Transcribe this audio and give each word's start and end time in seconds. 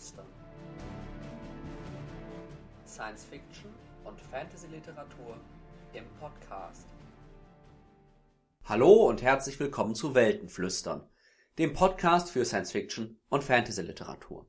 Weltenflüstern. 0.00 0.26
Science 2.86 3.24
Fiction 3.24 3.70
und 4.04 4.18
Fantasy 4.18 4.66
Literatur 4.68 5.36
im 5.92 6.04
Podcast. 6.18 6.86
Hallo 8.64 9.08
und 9.08 9.20
herzlich 9.20 9.60
willkommen 9.60 9.94
zu 9.94 10.14
Weltenflüstern, 10.14 11.06
dem 11.58 11.74
Podcast 11.74 12.30
für 12.30 12.46
Science 12.46 12.72
Fiction 12.72 13.20
und 13.28 13.44
Fantasy 13.44 13.82
Literatur. 13.82 14.46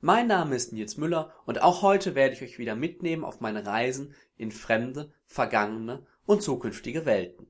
Mein 0.00 0.26
Name 0.26 0.54
ist 0.54 0.72
Nils 0.72 0.98
Müller 0.98 1.32
und 1.46 1.62
auch 1.62 1.80
heute 1.80 2.14
werde 2.14 2.34
ich 2.34 2.42
euch 2.42 2.58
wieder 2.58 2.74
mitnehmen 2.76 3.24
auf 3.24 3.40
meine 3.40 3.64
Reisen 3.64 4.14
in 4.36 4.52
fremde, 4.52 5.14
vergangene 5.24 6.06
und 6.26 6.42
zukünftige 6.42 7.06
Welten. 7.06 7.46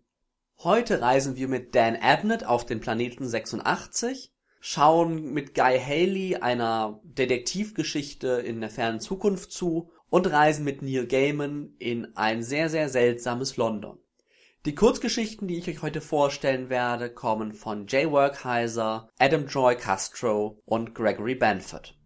Heute 0.59 1.01
reisen 1.01 1.34
wir 1.34 1.48
mit 1.48 1.74
Dan 1.74 1.96
Abnett 1.96 2.45
auf 2.45 2.65
den 2.65 2.80
Planeten 2.80 3.27
86, 3.27 4.32
schauen 4.65 5.33
mit 5.33 5.57
Guy 5.57 5.77
Haley 5.77 6.37
einer 6.37 7.01
Detektivgeschichte 7.02 8.29
in 8.29 8.61
der 8.61 8.71
fernen 8.71 9.01
Zukunft 9.01 9.51
zu 9.51 9.91
und 10.09 10.30
reisen 10.30 10.65
mit 10.65 10.83
Neil 10.83 11.09
Gaiman 11.09 11.75
in 11.80 12.16
ein 12.16 12.45
sehr, 12.45 12.69
sehr 12.69 12.88
seltsames 12.88 13.57
London. 13.57 13.99
Die 14.65 14.77
Kurzgeschichten, 14.77 15.49
die 15.49 15.59
ich 15.59 15.68
euch 15.68 15.83
heute 15.83 16.01
vorstellen 16.01 16.71
werde, 16.71 17.13
kommen 17.13 17.55
von 17.55 17.88
Jay 17.88 18.09
Workheiser, 18.09 19.09
Adam 19.18 19.49
Joy 19.49 19.74
Castro 19.74 20.63
und 20.65 20.95
Gregory 20.95 21.35
Banford. 21.35 21.99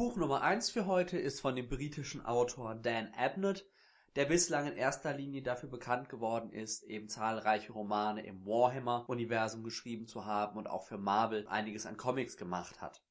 Buch 0.00 0.16
Nummer 0.16 0.40
1 0.40 0.70
für 0.70 0.86
heute 0.86 1.18
ist 1.18 1.42
von 1.42 1.54
dem 1.54 1.68
britischen 1.68 2.24
Autor 2.24 2.74
Dan 2.74 3.12
Abnett, 3.12 3.68
der 4.16 4.24
bislang 4.24 4.66
in 4.66 4.72
erster 4.72 5.12
Linie 5.12 5.42
dafür 5.42 5.68
bekannt 5.68 6.08
geworden 6.08 6.54
ist, 6.54 6.84
eben 6.84 7.10
zahlreiche 7.10 7.74
Romane 7.74 8.24
im 8.24 8.46
Warhammer-Universum 8.46 9.62
geschrieben 9.62 10.06
zu 10.06 10.24
haben 10.24 10.56
und 10.56 10.70
auch 10.70 10.86
für 10.86 10.96
Marvel 10.96 11.46
einiges 11.48 11.84
an 11.84 11.98
Comics 11.98 12.38
gemacht 12.38 12.80
hat. 12.80 13.04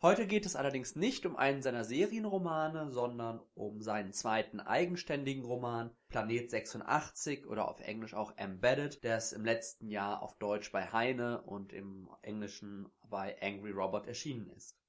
Heute 0.00 0.26
geht 0.26 0.46
es 0.46 0.56
allerdings 0.56 0.96
nicht 0.96 1.26
um 1.26 1.36
einen 1.36 1.60
seiner 1.60 1.84
Serienromane, 1.84 2.90
sondern 2.90 3.42
um 3.52 3.82
seinen 3.82 4.14
zweiten 4.14 4.58
eigenständigen 4.58 5.44
Roman 5.44 5.94
Planet 6.08 6.48
86 6.48 7.46
oder 7.46 7.68
auf 7.68 7.80
Englisch 7.80 8.14
auch 8.14 8.32
Embedded, 8.38 9.04
der 9.04 9.18
es 9.18 9.34
im 9.34 9.44
letzten 9.44 9.90
Jahr 9.90 10.22
auf 10.22 10.38
Deutsch 10.38 10.72
bei 10.72 10.90
Heine 10.90 11.42
und 11.42 11.74
im 11.74 12.08
Englischen 12.22 12.88
bei 13.02 13.36
Angry 13.42 13.72
Robot 13.72 14.06
erschienen 14.06 14.48
ist. 14.48 14.79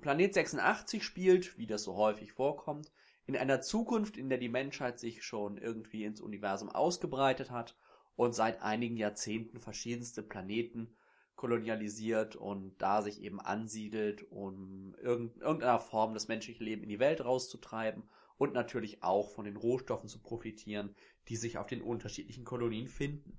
Planet 0.00 0.34
86 0.34 1.02
spielt, 1.02 1.58
wie 1.58 1.66
das 1.66 1.82
so 1.82 1.96
häufig 1.96 2.32
vorkommt, 2.32 2.92
in 3.26 3.36
einer 3.36 3.60
Zukunft, 3.60 4.16
in 4.16 4.28
der 4.28 4.38
die 4.38 4.48
Menschheit 4.48 5.00
sich 5.00 5.24
schon 5.24 5.58
irgendwie 5.58 6.04
ins 6.04 6.20
Universum 6.20 6.68
ausgebreitet 6.68 7.50
hat 7.50 7.76
und 8.14 8.34
seit 8.34 8.62
einigen 8.62 8.96
Jahrzehnten 8.96 9.58
verschiedenste 9.58 10.22
Planeten 10.22 10.96
kolonialisiert 11.34 12.34
und 12.34 12.74
da 12.78 13.02
sich 13.02 13.20
eben 13.20 13.40
ansiedelt, 13.40 14.30
um 14.30 14.94
irgendeiner 15.00 15.78
Form 15.78 16.14
das 16.14 16.28
menschliche 16.28 16.64
Leben 16.64 16.82
in 16.82 16.88
die 16.88 16.98
Welt 16.98 17.24
rauszutreiben 17.24 18.04
und 18.38 18.54
natürlich 18.54 19.02
auch 19.02 19.30
von 19.30 19.44
den 19.44 19.56
Rohstoffen 19.56 20.08
zu 20.08 20.20
profitieren, 20.20 20.94
die 21.28 21.36
sich 21.36 21.58
auf 21.58 21.66
den 21.66 21.82
unterschiedlichen 21.82 22.44
Kolonien 22.44 22.88
finden. 22.88 23.38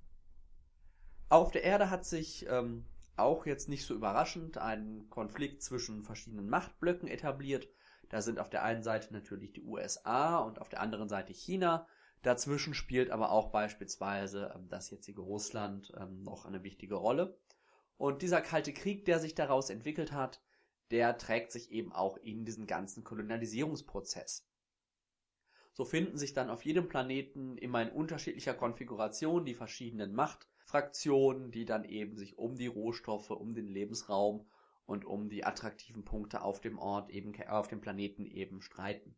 Auf 1.30 1.52
der 1.52 1.64
Erde 1.64 1.90
hat 1.90 2.06
sich 2.06 2.46
ähm, 2.50 2.86
auch 3.20 3.46
jetzt 3.46 3.70
nicht 3.70 3.86
so 3.86 3.94
überraschend 3.94 4.58
ein 4.58 5.08
Konflikt 5.10 5.62
zwischen 5.62 6.04
verschiedenen 6.04 6.50
Machtblöcken 6.50 7.08
etabliert. 7.08 7.68
Da 8.10 8.22
sind 8.22 8.40
auf 8.40 8.50
der 8.50 8.64
einen 8.64 8.84
Seite 8.84 9.14
natürlich 9.14 9.54
die 9.54 9.64
USA 9.64 10.38
und 10.40 10.60
auf 10.60 10.70
der 10.70 10.82
anderen 10.82 11.10
Seite 11.10 11.34
China. 11.34 11.88
Dazwischen 12.22 12.74
spielt 12.74 13.12
aber 13.12 13.32
auch 13.32 13.52
beispielsweise 13.52 14.54
ähm, 14.56 14.68
das 14.68 14.90
jetzige 14.90 15.22
Russland 15.22 15.94
ähm, 16.00 16.24
noch 16.24 16.46
eine 16.46 16.64
wichtige 16.64 16.96
Rolle. 16.96 17.38
Und 17.98 18.22
dieser 18.22 18.42
kalte 18.42 18.74
Krieg, 18.74 19.06
der 19.06 19.20
sich 19.20 19.36
daraus 19.36 19.70
entwickelt 19.70 20.12
hat, 20.12 20.42
der 20.92 21.18
trägt 21.18 21.52
sich 21.52 21.72
eben 21.72 21.92
auch 21.92 22.18
in 22.18 22.46
diesen 22.46 22.68
ganzen 22.68 23.04
Kolonialisierungsprozess. 23.04 24.48
So 25.74 25.86
finden 25.86 26.18
sich 26.18 26.34
dann 26.34 26.50
auf 26.50 26.66
jedem 26.66 26.88
Planeten 26.88 27.58
immer 27.58 27.82
in 27.82 27.92
unterschiedlicher 27.92 28.54
Konfiguration 28.54 29.46
die 29.46 29.54
verschiedenen 29.54 30.14
Macht 30.14 30.48
Fraktionen, 30.68 31.50
die 31.50 31.64
dann 31.64 31.86
eben 31.86 32.18
sich 32.18 32.38
um 32.38 32.58
die 32.58 32.68
Rohstoffe, 32.68 33.32
um 33.32 33.56
den 33.56 33.68
Lebensraum 33.68 34.46
und 34.86 35.06
um 35.06 35.30
die 35.30 35.46
attraktiven 35.46 36.04
Punkte 36.04 36.42
auf 36.42 36.60
dem 36.60 36.78
Ort 36.78 37.10
eben, 37.10 37.34
auf 37.48 37.70
dem 37.70 37.80
Planeten 37.80 38.26
eben 38.26 38.62
streiten. 38.62 39.16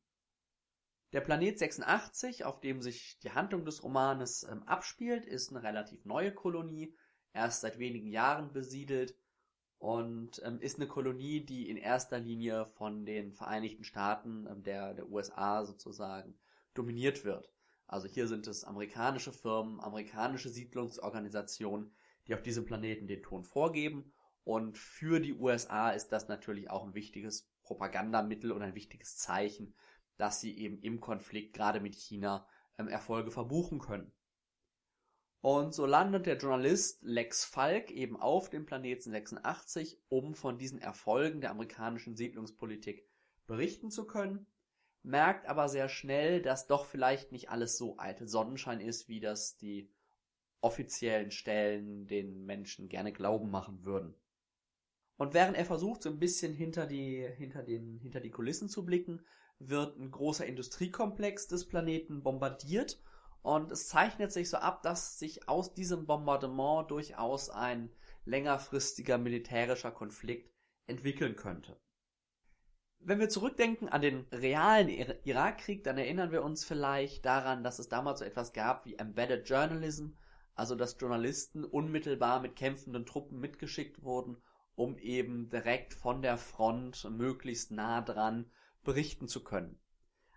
Der 1.12 1.22
Planet 1.22 1.58
86, 1.58 2.46
auf 2.46 2.60
dem 2.60 2.84
sich 2.84 3.18
die 3.24 3.32
Handlung 3.32 3.66
des 3.66 3.84
Romanes 3.84 4.44
ähm, 4.44 4.62
abspielt, 4.64 5.26
ist 5.26 5.50
eine 5.50 5.64
relativ 5.64 6.06
neue 6.06 6.32
Kolonie, 6.32 6.96
erst 7.34 7.62
seit 7.62 7.80
wenigen 7.80 8.08
Jahren 8.08 8.54
besiedelt 8.54 9.16
und 9.80 10.40
ähm, 10.46 10.62
ist 10.62 10.78
eine 10.78 10.88
Kolonie, 10.88 11.44
die 11.44 11.68
in 11.68 11.78
erster 11.78 12.20
Linie 12.20 12.68
von 12.68 13.08
den 13.08 13.34
Vereinigten 13.34 13.84
Staaten 13.84 14.46
ähm, 14.48 14.62
der, 14.62 14.94
der 14.94 15.10
USA 15.10 15.66
sozusagen 15.66 16.38
dominiert 16.76 17.26
wird. 17.26 17.52
Also 17.90 18.08
hier 18.08 18.28
sind 18.28 18.46
es 18.46 18.66
amerikanische 18.66 19.34
Firmen, 19.34 19.80
amerikanische 19.80 20.50
Siedlungsorganisationen, 20.50 21.92
die 22.28 22.36
auf 22.36 22.44
diesem 22.44 22.64
Planeten 22.64 23.08
den 23.08 23.24
Ton 23.24 23.44
vorgeben. 23.44 24.14
Und 24.44 24.78
für 24.78 25.20
die 25.20 25.34
USA 25.34 25.90
ist 25.90 26.10
das 26.10 26.28
natürlich 26.28 26.70
auch 26.70 26.86
ein 26.86 26.94
wichtiges 26.94 27.50
Propagandamittel 27.64 28.52
und 28.52 28.62
ein 28.62 28.76
wichtiges 28.76 29.18
Zeichen, 29.18 29.74
dass 30.18 30.40
sie 30.40 30.56
eben 30.60 30.80
im 30.84 31.02
Konflikt 31.02 31.54
gerade 31.54 31.80
mit 31.80 31.96
China 31.96 32.48
ähm, 32.78 32.90
Erfolge 32.90 33.32
verbuchen 33.32 33.80
können. 33.80 34.12
Und 35.42 35.74
so 35.74 35.88
landet 35.88 36.28
der 36.28 36.38
Journalist 36.38 37.02
Lex 37.02 37.44
Falk 37.44 37.90
eben 37.90 38.18
auf 38.18 38.52
dem 38.52 38.68
Planeten 38.68 39.10
86, 39.10 40.00
um 40.10 40.36
von 40.36 40.60
diesen 40.60 40.78
Erfolgen 40.78 41.42
der 41.42 41.50
amerikanischen 41.50 42.16
Siedlungspolitik 42.16 43.10
berichten 43.48 43.90
zu 43.90 44.06
können 44.06 44.46
merkt 45.04 45.48
aber 45.48 45.70
sehr 45.70 45.90
schnell, 45.90 46.42
dass 46.42 46.68
doch 46.68 46.86
vielleicht 46.86 47.32
nicht 47.32 47.50
alles 47.50 47.78
so 47.78 47.98
eitel 47.98 48.28
Sonnenschein 48.28 48.82
ist, 48.82 49.08
wie 49.08 49.20
das 49.20 49.58
die 49.58 49.92
offiziellen 50.62 51.32
Stellen 51.32 52.08
den 52.08 52.46
Menschen 52.46 52.90
gerne 52.90 53.14
glauben 53.14 53.50
machen 53.50 53.86
würden. 53.86 54.14
Und 55.18 55.34
während 55.34 55.58
er 55.58 55.66
versucht, 55.66 56.02
so 56.02 56.10
ein 56.10 56.20
bisschen 56.20 56.54
hinter 56.54 56.86
die, 56.86 57.28
hinter 57.38 57.64
den, 57.64 58.00
hinter 58.00 58.20
die 58.20 58.32
Kulissen 58.32 58.70
zu 58.70 58.86
blicken, 58.86 59.26
wird 59.60 59.98
ein 59.98 60.12
großer 60.12 60.46
Industriekomplex 60.46 61.48
des 61.48 61.68
Planeten 61.68 62.24
bombardiert 62.24 63.02
und 63.42 63.72
es 63.72 63.88
zeichnet 63.88 64.32
sich 64.32 64.50
so 64.50 64.58
ab, 64.58 64.84
dass 64.84 65.20
sich 65.20 65.48
aus 65.48 65.74
diesem 65.74 66.06
Bombardement 66.06 66.90
durchaus 66.92 67.50
ein 67.50 67.90
längerfristiger 68.26 69.18
militärischer 69.18 69.92
Konflikt 69.92 70.54
entwickeln 70.88 71.36
könnte. 71.36 71.80
Wenn 73.02 73.20
wir 73.20 73.30
zurückdenken 73.30 73.88
an 73.88 74.02
den 74.02 74.26
realen 74.32 74.90
Irakkrieg, 75.24 75.84
dann 75.84 75.98
erinnern 75.98 76.32
wir 76.32 76.44
uns 76.44 76.66
vielleicht 76.66 77.26
daran, 77.26 77.64
dass 77.64 77.80
es 77.80 77.88
damals 77.88 78.20
so 78.20 78.26
etwas 78.26 78.52
gab 78.52 78.86
wie 78.86 78.96
Embedded 78.96 79.48
Journalism, 79.48 80.10
also 80.54 80.76
dass 80.76 81.00
Journalisten 81.00 81.64
unmittelbar 81.64 82.42
mit 82.42 82.58
kämpfenden 82.58 83.06
Truppen 83.06 83.40
mitgeschickt 83.40 84.04
wurden, 84.04 84.38
um 84.76 84.98
eben 84.98 85.50
direkt 85.50 85.94
von 85.94 86.22
der 86.22 86.38
Front 86.38 87.10
möglichst 87.10 87.72
nah 87.72 88.02
dran 88.02 88.52
berichten 88.84 89.28
zu 89.28 89.44
können. 89.44 89.80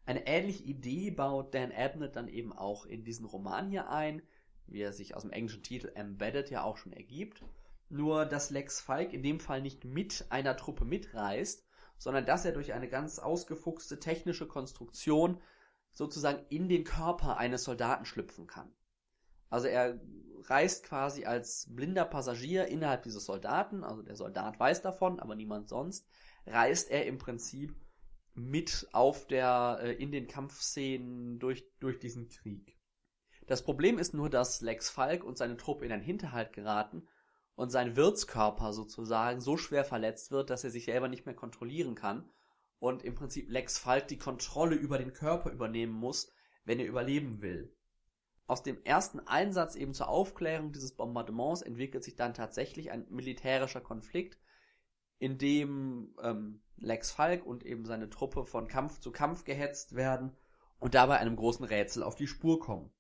Eine 0.05 0.27
ähnliche 0.27 0.65
Idee 0.65 1.11
baut 1.11 1.55
Dan 1.55 1.73
Abnett 1.73 2.17
dann 2.17 2.29
eben 2.29 2.53
auch 2.53 2.87
in 2.87 3.05
diesen 3.05 3.27
Roman 3.27 3.71
hier 3.71 3.89
ein, 3.91 4.23
wie 4.67 4.81
er 4.81 4.93
sich 4.93 5.17
aus 5.17 5.23
dem 5.23 5.33
englischen 5.33 5.63
Titel 5.63 5.91
Embedded 5.95 6.51
ja 6.51 6.63
auch 6.63 6.77
schon 6.77 6.93
ergibt. 6.93 7.45
Nur, 7.89 8.25
dass 8.25 8.51
Lex 8.51 8.81
Falk 8.81 9.13
in 9.13 9.23
dem 9.23 9.41
Fall 9.41 9.61
nicht 9.61 9.85
mit 9.85 10.27
einer 10.31 10.57
Truppe 10.57 10.85
mitreist, 10.85 11.65
sondern 11.99 12.27
dass 12.27 12.45
er 12.45 12.53
durch 12.53 12.73
eine 12.73 12.89
ganz 12.89 13.19
ausgefuchste 13.19 14.01
technische 14.01 14.47
Konstruktion 14.47 15.41
sozusagen 15.93 16.45
in 16.49 16.69
den 16.69 16.85
Körper 16.85 17.37
eines 17.37 17.65
Soldaten 17.65 18.05
schlüpfen 18.05 18.47
kann. 18.47 18.73
Also 19.51 19.69
er 19.69 20.01
reist 20.45 20.85
quasi 20.85 21.25
als 21.25 21.67
blinder 21.71 22.05
Passagier 22.05 22.67
innerhalb 22.67 23.03
dieses 23.03 23.27
Soldaten, 23.27 23.85
also 23.85 24.03
der 24.03 24.17
Soldat 24.17 24.59
weiß 24.59 24.83
davon, 24.83 25.21
aber 25.21 25.35
niemand 25.35 25.69
sonst, 25.69 26.09
reist 26.47 26.91
er 26.91 27.07
im 27.07 27.19
Prinzip 27.19 27.77
mit 28.35 28.89
auf 28.93 29.27
der, 29.27 29.79
äh, 29.83 29.93
in 29.93 30.11
den 30.11 30.27
Kampfszenen 30.27 31.39
durch, 31.39 31.65
durch 31.81 31.99
diesen 31.99 32.29
Krieg. 32.29 32.79
Das 33.47 33.63
Problem 33.63 33.99
ist 33.99 34.15
nur, 34.15 34.31
dass 34.31 34.61
Lex 34.63 34.89
Falk 34.89 35.25
und 35.25 35.37
seine 35.37 35.57
Truppe 35.57 35.85
in 35.85 35.93
einen 35.93 36.03
Hinterhalt 36.03 36.53
geraten 36.53 37.07
und 37.55 37.71
sein 37.71 37.97
Wirtskörper 37.97 38.73
sozusagen 38.73 39.41
so 39.41 39.57
schwer 39.57 39.85
verletzt 39.85 40.31
wird, 40.31 40.51
dass 40.51 40.65
er 40.65 40.71
sich 40.71 40.87
selber 40.87 41.09
nicht 41.09 41.27
mehr 41.27 41.35
kontrollieren 41.35 41.95
kann 41.95 42.31
und 42.79 43.05
im 43.05 43.15
Prinzip 43.15 43.51
Lex 43.51 43.79
Falk 43.79 44.09
die 44.09 44.19
Kontrolle 44.19 44.75
über 44.75 44.99
den 44.99 45.13
Körper 45.13 45.51
übernehmen 45.51 45.93
muss, 45.93 46.33
wenn 46.65 46.81
er 46.81 46.87
überleben 46.87 47.41
will. 47.41 47.77
Aus 48.47 48.63
dem 48.63 48.83
ersten 48.85 49.21
Einsatz 49.21 49.77
eben 49.77 49.95
zur 49.95 50.09
Aufklärung 50.09 50.73
dieses 50.73 50.97
Bombardements 50.97 51.63
entwickelt 51.63 52.03
sich 52.05 52.17
dann 52.17 52.35
tatsächlich 52.35 52.91
ein 52.91 53.07
militärischer 53.09 53.81
Konflikt, 53.81 54.39
in 55.19 55.39
dem 55.39 56.17
ähm, 56.21 56.63
Lex 56.77 57.13
Falk 57.13 57.47
und 57.47 57.65
eben 57.65 57.85
seine 57.85 58.11
Truppe 58.11 58.45
von 58.45 58.67
Kampf 58.67 58.99
zu 58.99 59.13
Kampf 59.13 59.45
gehetzt 59.45 59.95
werden 59.95 60.37
und 60.81 60.95
dabei 60.95 61.19
einem 61.19 61.37
großen 61.37 61.65
Rätsel 61.65 62.03
auf 62.03 62.17
die 62.17 62.27
Spur 62.27 62.59
kommen. 62.59 62.93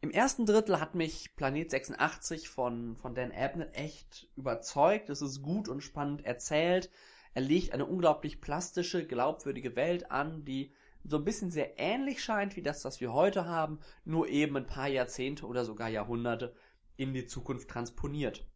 Im 0.00 0.10
ersten 0.10 0.46
Drittel 0.46 0.78
hat 0.78 0.94
mich 0.94 1.34
Planet 1.36 1.70
86 1.70 2.48
von, 2.48 2.96
von 2.96 3.14
Dan 3.14 3.32
Abnett 3.32 3.74
echt 3.74 4.28
überzeugt. 4.36 5.08
Es 5.08 5.22
ist 5.22 5.42
gut 5.42 5.68
und 5.68 5.80
spannend 5.80 6.24
erzählt. 6.24 6.90
Er 7.34 7.42
legt 7.42 7.72
eine 7.72 7.86
unglaublich 7.86 8.40
plastische, 8.40 9.06
glaubwürdige 9.06 9.74
Welt 9.74 10.10
an, 10.10 10.44
die 10.44 10.72
so 11.04 11.16
ein 11.18 11.24
bisschen 11.24 11.50
sehr 11.50 11.78
ähnlich 11.78 12.22
scheint 12.22 12.56
wie 12.56 12.62
das, 12.62 12.84
was 12.84 13.00
wir 13.00 13.12
heute 13.12 13.46
haben, 13.46 13.80
nur 14.04 14.28
eben 14.28 14.56
ein 14.56 14.66
paar 14.66 14.88
Jahrzehnte 14.88 15.46
oder 15.46 15.64
sogar 15.64 15.88
Jahrhunderte 15.88 16.54
in 16.96 17.14
die 17.14 17.26
Zukunft 17.26 17.68
transponiert. 17.68 18.46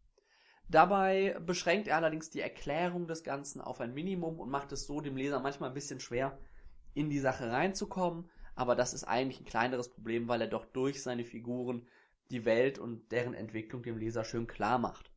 Dabei 0.67 1.37
beschränkt 1.45 1.87
er 1.87 1.97
allerdings 1.97 2.29
die 2.29 2.39
Erklärung 2.39 3.07
des 3.07 3.23
Ganzen 3.23 3.61
auf 3.61 3.81
ein 3.81 3.93
Minimum 3.93 4.39
und 4.39 4.49
macht 4.49 4.71
es 4.71 4.85
so 4.85 5.01
dem 5.01 5.17
Leser 5.17 5.39
manchmal 5.39 5.69
ein 5.69 5.75
bisschen 5.75 5.99
schwer, 5.99 6.37
in 6.93 7.09
die 7.09 7.19
Sache 7.19 7.51
reinzukommen, 7.51 8.29
aber 8.61 8.75
das 8.75 8.93
ist 8.93 9.05
eigentlich 9.05 9.41
ein 9.41 9.45
kleineres 9.45 9.89
Problem, 9.89 10.27
weil 10.27 10.41
er 10.41 10.47
doch 10.47 10.65
durch 10.65 11.01
seine 11.01 11.25
Figuren 11.25 11.87
die 12.29 12.45
Welt 12.45 12.77
und 12.77 13.11
deren 13.11 13.33
Entwicklung 13.33 13.81
dem 13.81 13.97
Leser 13.97 14.23
schön 14.23 14.45
klar 14.45 14.77
macht. 14.77 15.11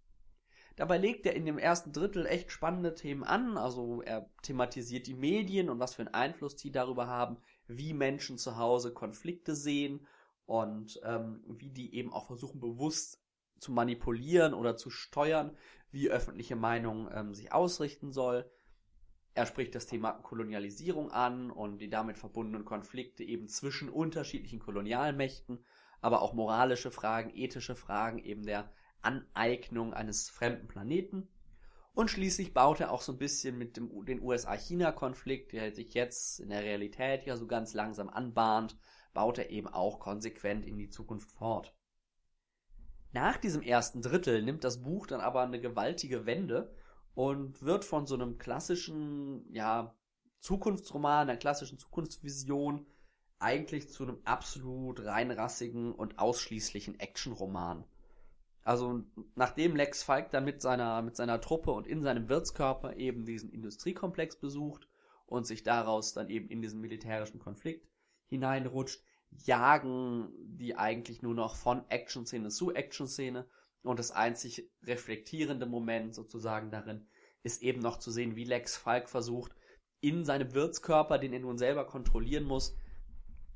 Dabei 0.77 0.97
legt 0.97 1.27
er 1.27 1.37
in 1.37 1.45
dem 1.45 1.59
ersten 1.59 1.93
Drittel 1.93 2.25
echt 2.25 2.51
spannende 2.51 2.95
Themen 2.95 3.23
an, 3.23 3.59
also 3.59 4.01
er 4.01 4.31
thematisiert 4.43 5.07
die 5.07 5.15
Medien 5.15 5.69
und 5.69 5.79
was 5.79 5.95
für 5.95 6.03
einen 6.03 6.15
Einfluss 6.15 6.57
die 6.57 6.73
darüber 6.73 7.07
haben, 7.07 7.37
wie 7.69 7.93
Menschen 7.93 8.39
zu 8.39 8.57
Hause 8.57 8.95
Konflikte 8.95 9.55
sehen 9.55 10.07
und 10.47 10.99
ähm, 11.05 11.45
wie 11.47 11.69
die 11.69 11.95
eben 11.95 12.15
auch 12.15 12.27
versuchen 12.27 12.61
bewusst 12.61 13.21
zu 13.59 13.73
manipulieren 13.73 14.55
oder 14.55 14.77
zu 14.77 14.89
steuern, 14.89 15.55
wie 15.93 16.11
öffentliche 16.11 16.57
Meinung 16.57 17.11
ähm, 17.13 17.35
sich 17.35 17.53
ausrichten 17.53 18.11
soll. 18.11 18.51
Er 19.35 19.47
spricht 19.47 19.75
das 19.75 19.87
Thema 19.87 20.13
Kolonialisierung 20.13 21.11
an 21.11 21.51
und 21.51 21.79
die 21.79 21.91
damit 21.91 22.19
verbundenen 22.19 22.65
Konflikte 22.65 23.25
eben 23.25 23.49
zwischen 23.49 23.89
unterschiedlichen 23.89 24.61
Kolonialmächten, 24.61 25.65
aber 26.01 26.23
auch 26.23 26.35
moralische 26.35 26.93
Fragen, 26.93 27.33
ethische 27.35 27.75
Fragen 27.75 28.19
eben 28.19 28.45
der 28.45 28.73
Aneignung 29.03 29.93
eines 29.93 30.31
fremden 30.31 30.69
Planeten. 30.69 31.29
Und 31.95 32.11
schließlich 32.11 32.55
baut 32.55 32.81
er 32.81 32.93
auch 32.93 33.03
so 33.03 33.13
ein 33.13 33.19
bisschen 33.19 33.59
mit 33.59 33.77
dem 33.77 34.05
den 34.05 34.23
USA-China-Konflikt, 34.23 35.53
der 35.53 35.75
sich 35.75 35.95
jetzt 35.95 36.39
in 36.39 36.51
der 36.51 36.63
Realität 36.63 37.25
ja 37.25 37.37
so 37.37 37.47
ganz 37.47 37.75
langsam 37.75 38.09
anbahnt, 38.09 38.77
baut 39.15 39.39
er 39.39 39.51
eben 39.51 39.69
auch 39.69 39.99
konsequent 39.99 40.65
in 40.65 40.77
die 40.77 40.91
Zukunft 40.91 41.31
fort. 41.31 41.75
Nach 43.13 43.37
diesem 43.37 43.63
ersten 43.63 44.03
Drittel 44.03 44.43
nimmt 44.43 44.65
das 44.65 44.83
Buch 44.83 45.07
dann 45.07 45.21
aber 45.21 45.43
eine 45.43 45.61
gewaltige 45.61 46.27
Wende 46.27 46.75
und 47.15 47.63
wird 47.63 47.85
von 47.85 48.07
so 48.07 48.15
einem 48.15 48.39
klassischen, 48.39 49.53
ja, 49.53 49.95
Zukunftsroman, 50.41 51.29
einer 51.29 51.39
klassischen 51.39 51.79
Zukunftsvision 51.79 52.87
eigentlich 53.39 53.91
zu 53.91 54.05
einem 54.05 54.19
absolut 54.25 55.05
reinrassigen 55.05 55.93
und 55.93 56.19
ausschließlichen 56.19 57.01
Actionroman. 57.01 57.85
Also 58.65 59.03
nachdem 59.35 59.77
Lex 59.77 60.03
Falk 60.03 60.31
dann 60.31 60.45
mit 60.45 60.63
seiner, 60.63 61.03
mit 61.03 61.17
seiner 61.17 61.41
Truppe 61.41 61.71
und 61.71 61.87
in 61.87 62.03
seinem 62.03 62.29
Wirtskörper 62.29 62.97
eben 62.97 63.27
diesen 63.27 63.51
Industriekomplex 63.51 64.37
besucht 64.37 64.89
und 65.27 65.47
sich 65.47 65.63
daraus 65.63 66.15
dann 66.15 66.31
eben 66.31 66.49
in 66.49 66.63
diesen 66.63 66.81
militärischen 66.81 67.39
Konflikt 67.39 67.87
hineinrutscht, 68.27 69.03
jagen 69.45 70.33
die 70.39 70.77
eigentlich 70.77 71.21
nur 71.23 71.35
noch 71.35 71.57
von 71.57 71.85
Action-Szene 71.91 72.49
zu 72.49 72.73
Action-Szene 72.73 73.47
und 73.85 73.99
das 73.99 74.11
einzig 74.11 74.71
reflektierende 74.83 75.67
Moment 75.67 76.15
sozusagen 76.15 76.71
darin 76.71 77.07
ist 77.43 77.63
eben 77.63 77.81
noch 77.81 77.99
zu 77.99 78.11
sehen, 78.11 78.37
wie 78.37 78.45
Lex 78.45 78.77
Falk 78.77 79.09
versucht, 79.09 79.55
in 80.01 80.25
seinem 80.25 80.55
Wirtskörper, 80.55 81.19
den 81.19 81.33
er 81.33 81.41
nun 81.41 81.59
selber 81.59 81.87
kontrollieren 81.87 82.45
muss, 82.45 82.77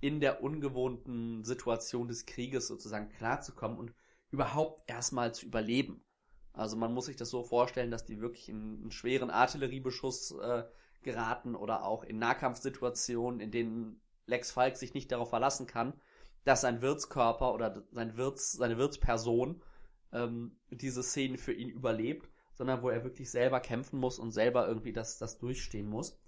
in 0.00 0.20
der 0.20 0.42
ungewohnten 0.42 1.44
Situation 1.44 2.08
des 2.08 2.26
Krieges 2.26 2.68
sozusagen 2.68 3.08
klarzukommen 3.08 3.78
und 3.78 3.94
überhaupt 4.30 4.82
erstmal 4.86 5.34
zu 5.34 5.46
überleben. 5.46 6.04
Also 6.52 6.76
man 6.76 6.92
muss 6.92 7.06
sich 7.06 7.16
das 7.16 7.30
so 7.30 7.42
vorstellen, 7.42 7.90
dass 7.90 8.04
die 8.04 8.20
wirklich 8.20 8.48
in 8.48 8.80
einen 8.82 8.90
schweren 8.90 9.30
Artilleriebeschuss 9.30 10.32
äh, 10.32 10.64
geraten 11.02 11.54
oder 11.54 11.84
auch 11.84 12.04
in 12.04 12.18
Nahkampfsituationen, 12.18 13.40
in 13.40 13.50
denen 13.50 14.00
Lex 14.26 14.50
Falk 14.50 14.76
sich 14.76 14.92
nicht 14.94 15.10
darauf 15.10 15.30
verlassen 15.30 15.66
kann, 15.66 15.94
dass 16.44 16.60
sein 16.60 16.82
Wirtskörper 16.82 17.54
oder 17.54 17.82
sein 17.92 18.16
Wirts, 18.16 18.52
seine 18.52 18.78
Wirtsperson 18.78 19.62
ähm, 20.12 20.56
diese 20.70 21.02
Szene 21.02 21.38
für 21.38 21.52
ihn 21.52 21.68
überlebt, 21.68 22.28
sondern 22.54 22.82
wo 22.82 22.90
er 22.90 23.04
wirklich 23.04 23.30
selber 23.30 23.60
kämpfen 23.60 24.00
muss 24.00 24.18
und 24.18 24.32
selber 24.32 24.66
irgendwie 24.66 24.92
das, 24.92 25.18
das 25.18 25.38
durchstehen 25.38 25.88
muss. 25.88 26.18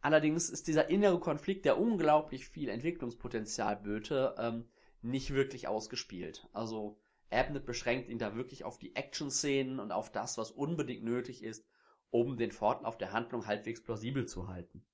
Allerdings 0.00 0.50
ist 0.50 0.68
dieser 0.68 0.88
innere 0.88 1.18
Konflikt, 1.18 1.64
der 1.64 1.78
unglaublich 1.78 2.48
viel 2.48 2.68
Entwicklungspotenzial 2.68 3.76
böte, 3.76 4.34
ähm, 4.38 4.68
nicht 5.02 5.34
wirklich 5.34 5.66
ausgespielt. 5.66 6.48
Also 6.52 6.98
Abnett 7.30 7.66
beschränkt 7.66 8.08
ihn 8.08 8.18
da 8.18 8.36
wirklich 8.36 8.64
auf 8.64 8.78
die 8.78 8.94
Action-Szenen 8.94 9.80
und 9.80 9.92
auf 9.92 10.12
das, 10.12 10.38
was 10.38 10.50
unbedingt 10.50 11.02
nötig 11.02 11.42
ist, 11.42 11.66
um 12.10 12.36
den 12.36 12.52
Fortlauf 12.52 12.96
der 12.96 13.12
Handlung 13.12 13.46
halbwegs 13.46 13.82
plausibel 13.82 14.26
zu 14.26 14.48
halten. 14.48 14.84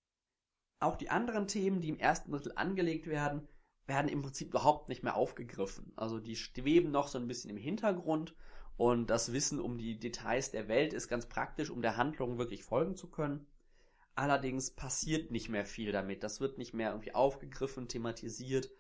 Auch 0.80 0.96
die 0.96 1.10
anderen 1.10 1.46
Themen, 1.46 1.80
die 1.80 1.90
im 1.90 1.98
ersten 1.98 2.32
Drittel 2.32 2.52
angelegt 2.56 3.06
werden, 3.06 3.46
werden 3.87 4.08
im 4.08 4.23
Prinzip 4.23 4.49
überhaupt 4.49 4.88
nicht 4.88 5.02
mehr 5.02 5.17
aufgegriffen. 5.17 5.93
Also 5.96 6.19
die 6.19 6.37
schweben 6.37 6.90
noch 6.90 7.08
so 7.08 7.19
ein 7.19 7.26
bisschen 7.26 7.50
im 7.50 7.56
Hintergrund 7.56 8.34
und 8.76 9.11
das 9.11 9.32
Wissen 9.32 9.60
um 9.60 9.79
die 9.79 9.98
Details 9.98 10.51
der 10.51 10.69
Welt 10.69 10.93
ist 10.93 11.08
ganz 11.08 11.27
praktisch, 11.27 11.70
um 11.70 11.82
der 11.82 11.96
Handlung 11.96 12.39
wirklich 12.39 12.62
folgen 12.62 12.96
zu 12.96 13.10
können. 13.10 13.46
Allerdings 14.15 14.70
passiert 14.70 15.31
nicht 15.31 15.48
mehr 15.48 15.65
viel 15.65 15.93
damit. 15.93 16.22
Das 16.22 16.41
wird 16.41 16.58
nicht 16.58 16.74
mehr 16.74 16.91
irgendwie 16.91 17.15
aufgegriffen, 17.15 17.89
thematisiert. 17.89 18.70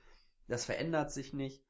Das 0.46 0.64
verändert 0.64 1.10
sich 1.10 1.32
nicht. 1.32 1.64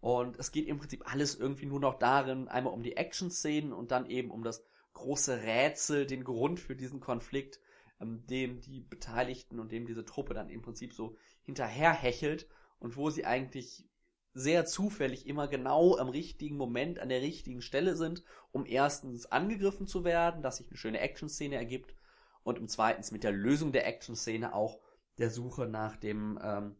Und 0.00 0.38
es 0.38 0.52
geht 0.52 0.68
im 0.68 0.78
Prinzip 0.78 1.10
alles 1.10 1.34
irgendwie 1.34 1.66
nur 1.66 1.80
noch 1.80 1.98
darin, 1.98 2.48
einmal 2.48 2.74
um 2.74 2.82
die 2.82 2.96
Action-Szenen 2.96 3.72
und 3.72 3.90
dann 3.90 4.06
eben 4.06 4.30
um 4.30 4.42
das 4.42 4.62
große 4.92 5.42
Rätsel, 5.42 6.06
den 6.06 6.24
Grund 6.24 6.60
für 6.60 6.76
diesen 6.76 7.00
Konflikt 7.00 7.58
ähm, 8.00 8.26
dem 8.26 8.60
die 8.60 8.80
Beteiligten 8.80 9.58
und 9.58 9.72
dem 9.72 9.86
diese 9.86 10.04
Truppe 10.04 10.34
dann 10.34 10.48
im 10.48 10.62
Prinzip 10.62 10.92
so 10.92 11.16
hinterherhechelt 11.42 12.46
und 12.78 12.96
wo 12.96 13.10
sie 13.10 13.24
eigentlich 13.24 13.88
sehr 14.34 14.66
zufällig 14.66 15.26
immer 15.26 15.48
genau 15.48 15.96
am 15.96 16.08
richtigen 16.08 16.58
Moment 16.58 16.98
an 16.98 17.08
der 17.08 17.22
richtigen 17.22 17.62
Stelle 17.62 17.96
sind, 17.96 18.22
um 18.52 18.66
erstens 18.66 19.26
angegriffen 19.26 19.86
zu 19.86 20.04
werden, 20.04 20.42
dass 20.42 20.58
sich 20.58 20.68
eine 20.68 20.76
schöne 20.76 21.00
Action-Szene 21.00 21.56
ergibt 21.56 21.94
und 22.42 22.58
um 22.58 22.68
zweitens 22.68 23.12
mit 23.12 23.24
der 23.24 23.32
Lösung 23.32 23.72
der 23.72 23.86
Action-Szene 23.86 24.54
auch 24.54 24.78
der 25.18 25.30
Suche 25.30 25.66
nach 25.66 25.96
dem, 25.96 26.38
ähm, 26.42 26.76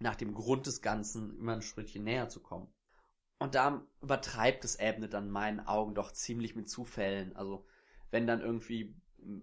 nach 0.00 0.16
dem 0.16 0.32
Grund 0.32 0.66
des 0.66 0.80
Ganzen 0.80 1.36
immer 1.38 1.52
ein 1.52 1.62
Schrittchen 1.62 2.04
näher 2.04 2.28
zu 2.28 2.40
kommen. 2.40 2.72
Und 3.38 3.54
da 3.54 3.86
übertreibt 4.00 4.64
es 4.64 4.80
Ebene 4.80 5.08
dann 5.08 5.26
in 5.26 5.30
meinen 5.30 5.60
Augen 5.60 5.94
doch 5.94 6.10
ziemlich 6.12 6.56
mit 6.56 6.70
Zufällen. 6.70 7.36
Also 7.36 7.66
wenn 8.10 8.26
dann 8.26 8.40
irgendwie 8.40 8.96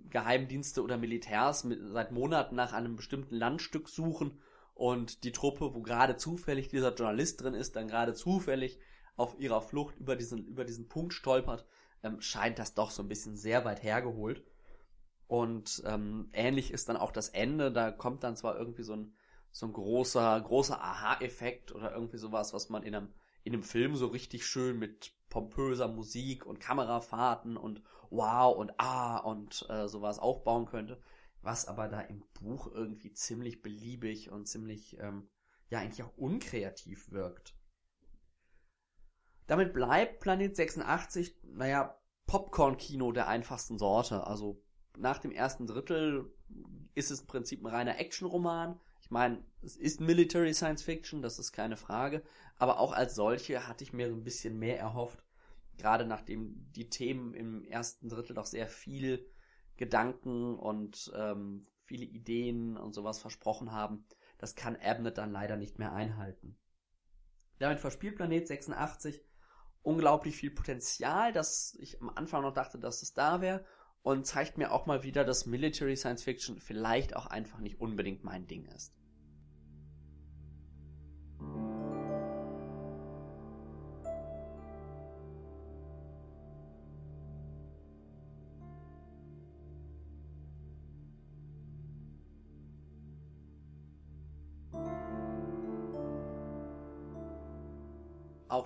Geheimdienste 0.10 0.82
oder 0.82 0.98
Militärs 0.98 1.64
mit, 1.64 1.80
seit 1.84 2.12
Monaten 2.12 2.56
nach 2.56 2.74
einem 2.74 2.96
bestimmten 2.96 3.36
Landstück 3.36 3.88
suchen 3.88 4.42
und 4.74 5.24
die 5.24 5.32
Truppe, 5.32 5.74
wo 5.74 5.82
gerade 5.82 6.18
zufällig 6.18 6.68
dieser 6.70 6.94
Journalist 6.94 7.42
drin 7.42 7.54
ist, 7.54 7.76
dann 7.76 7.88
gerade 7.88 8.14
zufällig 8.14 8.80
auf 9.16 9.40
ihrer 9.40 9.62
Flucht 9.62 9.98
über 9.98 10.16
diesen, 10.16 10.46
über 10.48 10.66
diesen 10.66 10.88
Punkt 10.88 11.14
stolpert, 11.14 11.66
ähm, 12.04 12.22
scheint 12.22 12.60
das 12.60 12.74
doch 12.74 12.92
so 12.92 13.04
ein 13.04 13.08
bisschen 13.10 13.36
sehr 13.36 13.66
weit 13.66 13.84
hergeholt. 13.84 14.44
Und 15.28 15.82
ähm, 15.86 16.30
ähnlich 16.34 16.72
ist 16.72 16.90
dann 16.90 16.98
auch 16.98 17.12
das 17.12 17.30
Ende, 17.30 17.72
da 17.72 17.92
kommt 17.92 18.24
dann 18.24 18.36
zwar 18.36 18.58
irgendwie 18.58 18.84
so 18.84 18.94
ein, 18.94 19.14
so 19.52 19.66
ein 19.66 19.74
großer, 19.74 20.42
großer 20.42 20.82
Aha-Effekt 20.82 21.74
oder 21.74 21.94
irgendwie 21.94 22.18
sowas, 22.18 22.54
was 22.54 22.70
man 22.70 22.84
in 22.84 22.96
einem, 22.96 23.14
in 23.44 23.54
einem 23.54 23.64
Film 23.64 23.96
so 23.96 24.08
richtig 24.08 24.46
schön 24.46 24.78
mit 24.78 25.14
pompöser 25.30 25.88
Musik 25.88 26.46
und 26.46 26.60
Kamerafahrten 26.60 27.56
und 27.56 27.82
wow 28.10 28.56
und 28.56 28.74
ah 28.78 29.18
und 29.18 29.66
äh, 29.70 29.88
sowas 29.88 30.20
aufbauen 30.20 30.66
könnte, 30.66 31.02
was 31.42 31.68
aber 31.68 31.88
da 31.88 32.02
im 32.02 32.24
Buch 32.40 32.68
irgendwie 32.68 33.14
ziemlich 33.14 33.62
beliebig 33.62 34.30
und 34.32 34.48
ziemlich, 34.48 34.98
ähm, 35.00 35.30
ja, 35.70 35.80
eigentlich 35.80 36.04
auch 36.04 36.18
unkreativ 36.18 37.12
wirkt. 37.12 37.56
Damit 39.48 39.74
bleibt 39.74 40.20
Planet 40.20 40.56
86, 40.56 41.36
naja, 41.44 42.00
Popcorn-Kino 42.28 43.12
der 43.12 43.28
einfachsten 43.28 43.78
Sorte. 43.78 44.28
Also 44.28 44.64
nach 44.98 45.18
dem 45.18 45.32
ersten 45.32 45.68
Drittel 45.68 46.34
ist 46.94 47.12
es 47.12 47.22
im 47.22 47.28
Prinzip 47.28 47.62
ein 47.62 47.68
reiner 47.68 48.00
Action-Roman. 48.00 48.80
Ich 49.02 49.10
meine, 49.10 49.44
es 49.62 49.76
ist 49.76 50.00
Military 50.00 50.54
Science 50.54 50.84
Fiction, 50.84 51.22
das 51.22 51.40
ist 51.40 51.52
keine 51.52 51.76
Frage. 51.76 52.24
Aber 52.58 52.80
auch 52.80 52.94
als 52.94 53.16
solche 53.16 53.68
hatte 53.68 53.84
ich 53.84 53.94
mir 53.94 54.10
so 54.10 54.16
ein 54.16 54.24
bisschen 54.24 54.58
mehr 54.58 54.80
erhofft 54.80 55.26
gerade 55.82 56.06
nachdem 56.06 56.72
die 56.74 56.90
Themen 56.90 57.34
im 57.34 57.64
ersten 57.64 58.08
Drittel 58.08 58.36
doch 58.36 58.46
sehr 58.46 58.68
viel 58.68 59.28
Gedanken 59.82 60.60
und 60.60 61.12
ähm, 61.16 61.66
viele 61.86 62.06
Ideen 62.06 62.78
und 62.78 62.94
sowas 62.94 63.20
versprochen 63.20 63.72
haben, 63.72 64.06
Das 64.38 64.56
kann 64.56 64.76
Abnett 64.76 65.18
dann 65.18 65.32
leider 65.32 65.58
nicht 65.58 65.80
mehr 65.80 65.92
einhalten. 65.92 66.56
Damit 67.58 67.80
verspielt 67.80 68.16
Planet 68.16 68.48
86 68.48 69.24
unglaublich 69.82 70.36
viel 70.36 70.52
Potenzial, 70.52 71.34
dass 71.34 71.76
ich 71.80 72.00
am 72.02 72.10
Anfang 72.10 72.44
noch 72.44 72.54
dachte, 72.54 72.80
dass 72.80 73.02
es 73.02 73.14
da 73.14 73.42
wäre 73.42 73.66
und 74.04 74.26
zeigt 74.26 74.60
mir 74.60 74.72
auch 74.72 74.86
mal 74.86 75.02
wieder, 75.04 75.24
dass 75.26 75.48
Military 75.48 75.98
Science 75.98 76.24
Fiction 76.24 76.60
vielleicht 76.60 77.16
auch 77.16 77.26
einfach 77.26 77.60
nicht 77.60 77.82
unbedingt 77.82 78.24
mein 78.24 78.46
Ding 78.46 78.66
ist. 78.68 78.94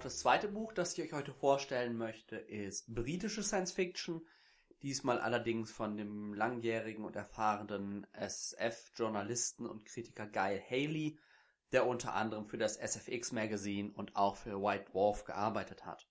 Das 0.05 0.19
zweite 0.19 0.47
Buch, 0.47 0.71
das 0.71 0.95
ich 0.95 1.03
euch 1.03 1.13
heute 1.13 1.33
vorstellen 1.33 1.97
möchte, 1.97 2.35
ist 2.35 2.93
britische 2.93 3.41
Science 3.41 3.71
Fiction. 3.71 4.21
Diesmal 4.83 5.19
allerdings 5.19 5.71
von 5.71 5.97
dem 5.97 6.35
langjährigen 6.35 7.03
und 7.03 7.15
erfahrenen 7.15 8.05
SF-Journalisten 8.13 9.65
und 9.65 9.83
Kritiker 9.83 10.27
Guy 10.27 10.61
Haley, 10.69 11.17
der 11.71 11.87
unter 11.87 12.13
anderem 12.13 12.45
für 12.45 12.59
das 12.59 12.77
SFX 12.77 13.31
Magazine 13.31 13.91
und 13.95 14.15
auch 14.15 14.35
für 14.35 14.61
White 14.61 14.91
Dwarf 14.91 15.23
gearbeitet 15.23 15.87
hat. 15.87 16.07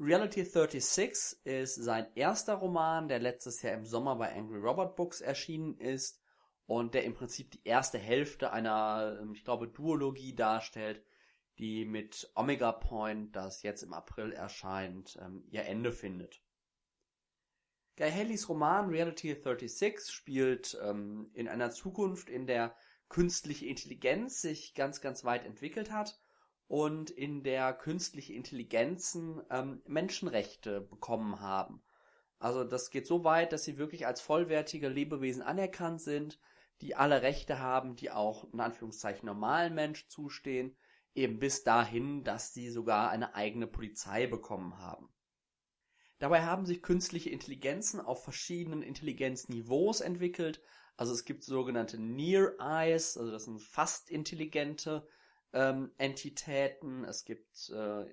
Reality 0.00 0.42
36 0.42 1.44
ist 1.44 1.74
sein 1.74 2.06
erster 2.14 2.54
Roman, 2.54 3.08
der 3.08 3.18
letztes 3.18 3.60
Jahr 3.60 3.74
im 3.74 3.84
Sommer 3.84 4.16
bei 4.16 4.34
Angry 4.34 4.58
Robot 4.58 4.96
Books 4.96 5.20
erschienen 5.20 5.76
ist 5.76 6.18
und 6.64 6.94
der 6.94 7.04
im 7.04 7.12
Prinzip 7.12 7.50
die 7.50 7.60
erste 7.64 7.98
Hälfte 7.98 8.52
einer, 8.52 9.22
ich 9.34 9.44
glaube, 9.44 9.68
Duologie 9.68 10.34
darstellt, 10.34 11.04
die 11.58 11.84
mit 11.84 12.30
Omega 12.34 12.72
Point, 12.72 13.34
das 13.36 13.62
jetzt 13.62 13.82
im 13.82 13.92
April 13.92 14.32
erscheint, 14.32 15.18
ähm, 15.20 15.44
ihr 15.50 15.64
Ende 15.64 15.92
findet. 15.92 16.42
Guy 17.96 18.10
Haleys 18.10 18.48
Roman 18.48 18.88
Reality 18.88 19.34
36 19.34 20.12
spielt 20.12 20.76
ähm, 20.82 21.30
in 21.32 21.46
einer 21.48 21.70
Zukunft, 21.70 22.28
in 22.28 22.46
der 22.46 22.74
künstliche 23.08 23.66
Intelligenz 23.66 24.40
sich 24.40 24.74
ganz, 24.74 25.00
ganz 25.00 25.24
weit 25.24 25.44
entwickelt 25.44 25.92
hat 25.92 26.18
und 26.66 27.10
in 27.10 27.44
der 27.44 27.72
künstliche 27.72 28.32
Intelligenzen 28.32 29.40
ähm, 29.50 29.82
Menschenrechte 29.86 30.80
bekommen 30.80 31.40
haben. 31.40 31.82
Also 32.40 32.64
das 32.64 32.90
geht 32.90 33.06
so 33.06 33.22
weit, 33.22 33.52
dass 33.52 33.64
sie 33.64 33.78
wirklich 33.78 34.06
als 34.06 34.20
vollwertige 34.20 34.88
Lebewesen 34.88 35.42
anerkannt 35.42 36.00
sind, 36.00 36.40
die 36.80 36.96
alle 36.96 37.22
Rechte 37.22 37.60
haben, 37.60 37.94
die 37.94 38.10
auch 38.10 38.52
in 38.52 38.60
Anführungszeichen 38.60 39.26
normalen 39.26 39.74
Menschen 39.74 40.10
zustehen, 40.10 40.76
eben 41.14 41.38
bis 41.38 41.62
dahin, 41.62 42.24
dass 42.24 42.52
sie 42.52 42.70
sogar 42.70 43.10
eine 43.10 43.34
eigene 43.34 43.66
Polizei 43.66 44.26
bekommen 44.26 44.78
haben. 44.78 45.08
Dabei 46.18 46.44
haben 46.44 46.64
sich 46.64 46.82
künstliche 46.82 47.30
Intelligenzen 47.30 48.00
auf 48.00 48.22
verschiedenen 48.22 48.82
Intelligenzniveaus 48.82 50.00
entwickelt. 50.00 50.60
Also 50.96 51.12
es 51.12 51.24
gibt 51.24 51.44
sogenannte 51.44 51.98
Near 52.00 52.54
Eyes, 52.60 53.16
also 53.16 53.30
das 53.32 53.44
sind 53.44 53.60
fast 53.60 54.10
intelligente 54.10 55.06
ähm, 55.52 55.92
Entitäten. 55.98 57.04
Es 57.04 57.24
gibt 57.24 57.70
äh, 57.70 58.06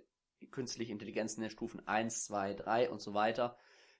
künstliche 0.49 0.91
Intelligenzen 0.91 1.41
der 1.41 1.51
Stufen 1.51 1.87
1, 1.87 2.25
2, 2.25 2.55
3 2.55 2.89
und 2.89 3.01
so 3.01 3.13
weiter, 3.13 3.57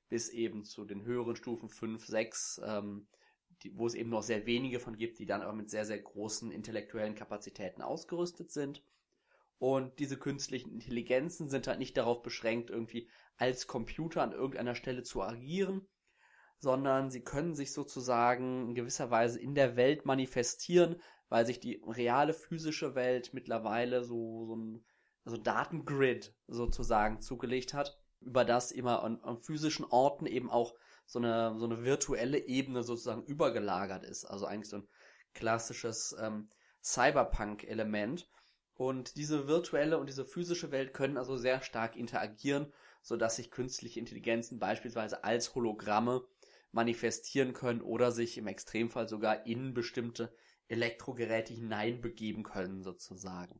bis 0.10 0.30
eben 0.30 0.64
zu 0.64 0.86
den 0.86 1.04
höheren 1.04 1.36
Stufen 1.36 1.70
5, 1.70 2.06
6, 2.06 2.62
ähm, 2.66 3.08
die, 3.64 3.78
wo 3.78 3.88
es 3.88 3.94
eben 3.94 4.10
noch 4.10 4.24
sehr 4.24 4.46
wenige 4.46 4.80
von 4.80 4.98
gibt, 4.98 5.20
die 5.20 5.26
dann 5.26 5.42
aber 5.42 5.54
mit 5.54 5.70
sehr, 5.70 5.86
sehr 5.86 6.00
großen 6.00 6.52
intellektuellen 6.52 7.16
Kapazitäten 7.16 7.82
ausgerüstet 7.82 8.52
sind. 8.52 8.84
Und 9.60 10.00
diese 10.00 10.18
künstlichen 10.18 10.72
Intelligenzen 10.72 11.50
sind 11.50 11.68
halt 11.68 11.80
nicht 11.80 11.96
darauf 11.96 12.24
beschränkt, 12.24 12.72
irgendwie 12.72 13.10
als 13.38 13.68
Computer 13.68 14.24
an 14.24 14.32
irgendeiner 14.32 14.76
Stelle 14.76 15.04
zu 15.04 15.22
agieren, 15.22 15.88
sondern 16.58 17.12
sie 17.12 17.24
können 17.24 17.54
sich 17.54 17.72
sozusagen 17.72 18.70
in 18.70 18.76
gewisser 18.76 19.12
Weise 19.12 19.40
in 19.40 19.54
der 19.54 19.76
Welt 19.76 20.06
manifestieren, 20.06 21.00
weil 21.30 21.46
sich 21.46 21.60
die 21.60 21.82
reale 21.88 22.34
physische 22.34 22.96
Welt 22.96 23.34
mittlerweile 23.34 24.04
so, 24.04 24.46
so 24.46 24.56
ein 24.56 24.86
also 25.24 25.38
Datengrid 25.38 26.36
sozusagen 26.48 27.22
zugelegt 27.22 27.74
hat, 27.74 28.00
über 28.20 28.46
das 28.46 28.72
immer 28.72 29.04
an, 29.04 29.20
an 29.22 29.38
physischen 29.38 29.86
Orten 29.86 30.26
eben 30.26 30.50
auch 30.50 30.74
so 31.12 31.20
eine, 31.20 31.60
so 31.60 31.66
eine 31.66 31.84
virtuelle 31.84 32.40
Ebene 32.48 32.84
sozusagen 32.84 33.26
übergelagert 33.26 34.06
ist. 34.06 34.24
Also 34.24 34.46
eigentlich 34.46 34.70
so 34.70 34.78
ein 34.78 34.88
klassisches 35.34 36.16
ähm, 36.22 36.48
Cyberpunk-Element. 36.82 38.30
Und 38.76 39.18
diese 39.18 39.46
virtuelle 39.48 40.00
und 40.00 40.08
diese 40.08 40.24
physische 40.24 40.72
Welt 40.72 40.94
können 40.94 41.18
also 41.18 41.36
sehr 41.36 41.62
stark 41.62 41.98
interagieren, 41.98 42.72
sodass 43.02 43.36
sich 43.36 43.52
künstliche 43.52 44.00
Intelligenzen 44.00 44.58
beispielsweise 44.58 45.26
als 45.26 45.54
Hologramme 45.54 46.24
manifestieren 46.72 47.52
können 47.52 47.82
oder 47.82 48.14
sich 48.14 48.38
im 48.38 48.48
Extremfall 48.48 49.10
sogar 49.10 49.46
in 49.46 49.74
bestimmte 49.74 50.34
Elektrogeräte 50.70 51.54
hineinbegeben 51.54 52.44
können, 52.44 52.84
sozusagen. 52.84 53.60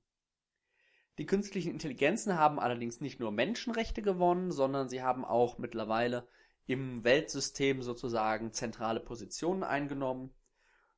Die 1.18 1.26
künstlichen 1.26 1.72
Intelligenzen 1.72 2.38
haben 2.38 2.62
allerdings 2.62 3.02
nicht 3.02 3.20
nur 3.20 3.34
Menschenrechte 3.34 4.02
gewonnen, 4.02 4.52
sondern 4.54 4.88
sie 4.88 5.04
haben 5.04 5.26
auch 5.26 5.58
mittlerweile 5.58 6.26
im 6.66 7.04
Weltsystem 7.04 7.82
sozusagen 7.82 8.54
zentrale 8.54 9.00
Positionen 9.00 9.64
eingenommen. 9.64 10.34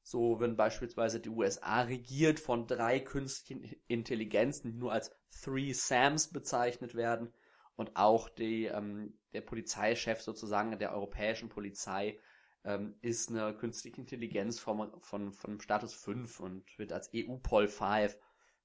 So 0.03 0.39
werden 0.39 0.57
beispielsweise 0.57 1.19
die 1.19 1.29
USA 1.29 1.81
regiert 1.83 2.39
von 2.39 2.67
drei 2.67 2.99
künstlichen 2.99 3.73
Intelligenzen, 3.87 4.71
die 4.71 4.77
nur 4.77 4.91
als 4.91 5.11
Three 5.31 5.71
Sams 5.71 6.29
bezeichnet 6.29 6.93
werden. 6.93 7.33
Und 7.75 7.95
auch 7.95 8.29
die, 8.29 8.65
ähm, 8.65 9.17
der 9.31 9.41
Polizeichef 9.41 10.21
sozusagen 10.21 10.77
der 10.77 10.93
europäischen 10.93 11.49
Polizei 11.49 12.19
ähm, 12.65 12.95
ist 13.01 13.29
eine 13.29 13.55
künstliche 13.55 14.01
Intelligenz 14.01 14.59
vom, 14.59 14.91
von, 14.99 15.33
von 15.33 15.59
Status 15.59 15.93
5 15.93 16.39
und 16.39 16.77
wird 16.77 16.91
als 16.91 17.09
EU-Pol 17.15 17.67
5 17.67 18.19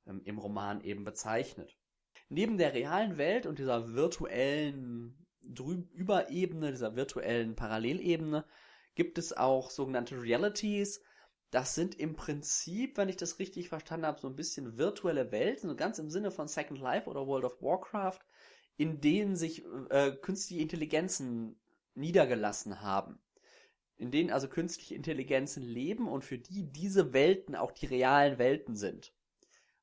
ähm, 0.06 0.20
im 0.24 0.38
Roman 0.38 0.82
eben 0.82 1.04
bezeichnet. 1.04 1.78
Neben 2.28 2.58
der 2.58 2.74
realen 2.74 3.16
Welt 3.16 3.46
und 3.46 3.58
dieser 3.58 3.94
virtuellen 3.94 5.26
Überebene, 5.48 6.70
dieser 6.70 6.96
virtuellen 6.96 7.56
Parallelebene, 7.56 8.44
gibt 8.94 9.18
es 9.18 9.32
auch 9.32 9.70
sogenannte 9.70 10.20
Realities. 10.20 11.02
Das 11.50 11.74
sind 11.74 11.94
im 11.98 12.14
Prinzip, 12.14 12.98
wenn 12.98 13.08
ich 13.08 13.16
das 13.16 13.38
richtig 13.38 13.68
verstanden 13.68 14.06
habe, 14.06 14.20
so 14.20 14.28
ein 14.28 14.36
bisschen 14.36 14.76
virtuelle 14.76 15.32
Welten, 15.32 15.70
so 15.70 15.76
ganz 15.76 15.98
im 15.98 16.10
Sinne 16.10 16.30
von 16.30 16.48
Second 16.48 16.80
Life 16.80 17.08
oder 17.08 17.26
World 17.26 17.44
of 17.44 17.62
Warcraft, 17.62 18.20
in 18.76 19.00
denen 19.00 19.36
sich 19.36 19.64
äh, 19.90 20.12
künstliche 20.12 20.62
Intelligenzen 20.62 21.58
niedergelassen 21.94 22.80
haben. 22.80 23.20
In 23.96 24.10
denen 24.10 24.30
also 24.30 24.48
künstliche 24.48 24.94
Intelligenzen 24.94 25.62
leben 25.62 26.08
und 26.08 26.24
für 26.24 26.38
die 26.38 26.70
diese 26.70 27.12
Welten 27.12 27.56
auch 27.56 27.72
die 27.72 27.86
realen 27.86 28.38
Welten 28.38 28.76
sind. 28.76 29.12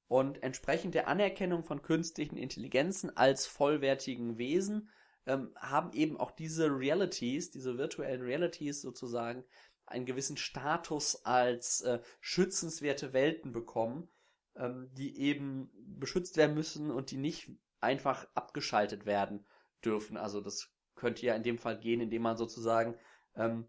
Und 0.08 0.44
entsprechend 0.44 0.94
der 0.94 1.08
Anerkennung 1.08 1.64
von 1.64 1.82
künstlichen 1.82 2.38
Intelligenzen 2.38 3.16
als 3.18 3.48
vollwertigen 3.48 4.38
Wesen 4.38 4.90
ähm, 5.26 5.54
haben 5.56 5.92
eben 5.94 6.18
auch 6.18 6.32
diese 6.32 6.68
Realities, 6.68 7.52
diese 7.52 7.78
virtuellen 7.78 8.22
Realities 8.22 8.82
sozusagen, 8.82 9.44
einen 9.86 10.06
gewissen 10.06 10.38
Status 10.38 11.26
als 11.26 11.82
äh, 11.82 12.00
schützenswerte 12.20 13.14
Welten 13.14 13.52
bekommen, 13.52 14.10
ähm, 14.56 14.90
die 14.94 15.20
eben 15.20 15.70
beschützt 15.76 16.38
werden 16.38 16.56
müssen 16.56 16.92
und 16.92 17.12
die 17.12 17.18
nicht 17.18 17.52
einfach 17.82 18.28
abgeschaltet 18.34 19.06
werden 19.06 19.46
dürfen. 19.84 20.18
Also 20.18 20.42
das 20.42 20.70
könnte 20.96 21.26
ja 21.26 21.36
in 21.36 21.44
dem 21.44 21.58
Fall 21.58 21.80
gehen, 21.80 22.02
indem 22.02 22.24
man 22.24 22.38
sozusagen 22.38 22.98
ähm, 23.36 23.68